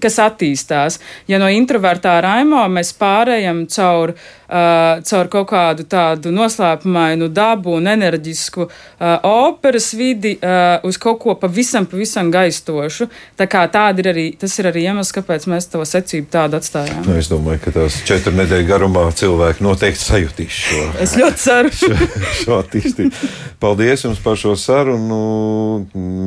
kas 0.01 0.19
attīstās. 0.23 0.99
Ja 1.27 1.39
no 1.41 1.49
introvertā 1.51 2.17
raimo 2.23 2.63
mēs 2.71 2.93
pārējām 2.99 3.65
caur, 3.73 4.13
uh, 4.13 5.03
caur 5.07 5.29
kaut 5.33 5.49
kādu 5.51 5.85
tādu 5.89 6.31
noslēpumainu 6.35 7.29
dabu 7.33 7.77
un 7.77 7.89
enerģisku 7.91 8.67
uh, 8.67 8.71
operas 9.27 9.91
vidi 9.97 10.35
uh, 10.37 10.77
uz 10.87 10.99
kaut 11.01 11.21
ko 11.23 11.35
pavisam, 11.39 11.87
pavisam 11.89 12.31
gaistošu. 12.33 13.09
Tā 13.39 13.47
kā 13.51 13.65
tāda 13.71 14.03
ir 14.03 14.11
arī, 14.13 14.25
tas 14.39 14.53
ir 14.59 14.71
arī 14.71 14.87
iemesls, 14.87 15.13
kāpēc 15.15 15.47
mēs 15.51 15.69
to 15.73 15.83
secību 15.87 16.31
tādu 16.33 16.59
atstājām. 16.59 17.03
Nu, 17.07 17.17
es 17.19 17.31
domāju, 17.31 17.61
ka 17.65 17.75
tās 17.79 18.01
četru 18.07 18.35
nedēļu 18.37 18.67
garumā 18.69 19.07
cilvēki 19.17 19.65
noteikti 19.65 20.03
sajutīs 20.03 20.61
šo, 20.67 20.83
Es 21.01 21.15
ļoti 21.19 21.41
ceru. 21.41 21.71
šo 22.41 22.57
attīstību. 22.61 23.31
Paldies 23.61 24.03
jums 24.05 24.19
par 24.23 24.37
šo 24.39 24.53
sarunu, 24.59 25.19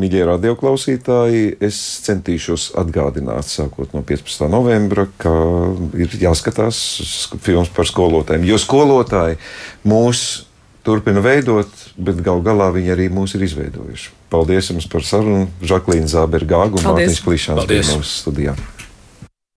mīļie 0.01 0.25
radioklausītāji. 0.33 1.57
Es 1.63 1.79
centīšos 2.07 2.71
atgādināt, 2.81 3.49
sākot 3.61 3.95
no 3.97 4.03
15. 4.07 4.49
novembra, 4.53 5.07
ka 5.21 5.33
ir 6.01 6.17
jāskatās 6.21 6.81
filmas 7.45 7.71
par 7.77 7.89
skolotājiem. 7.89 8.49
Jo 8.49 8.59
skolotāji 8.61 9.39
mūs 9.89 10.25
turpina 10.87 11.23
veidot, 11.25 11.71
bet 12.01 12.21
gal 12.25 12.43
galā 12.45 12.71
viņi 12.75 12.95
arī 12.95 13.09
mūs 13.13 13.37
ir 13.37 13.45
izveidojuši. 13.47 14.13
Paldies 14.33 14.71
jums 14.73 14.89
par 14.91 15.05
sarunu. 15.07 15.49
Žaklīna 15.61 16.09
Zābergāga 16.11 16.79
un. 16.79 16.87
Mārtiņš 16.87 17.25
Klišāns 17.27 17.67
bija 17.67 17.83
Paldies. 17.83 17.97
mūsu 17.99 18.15
studijā. 18.25 18.57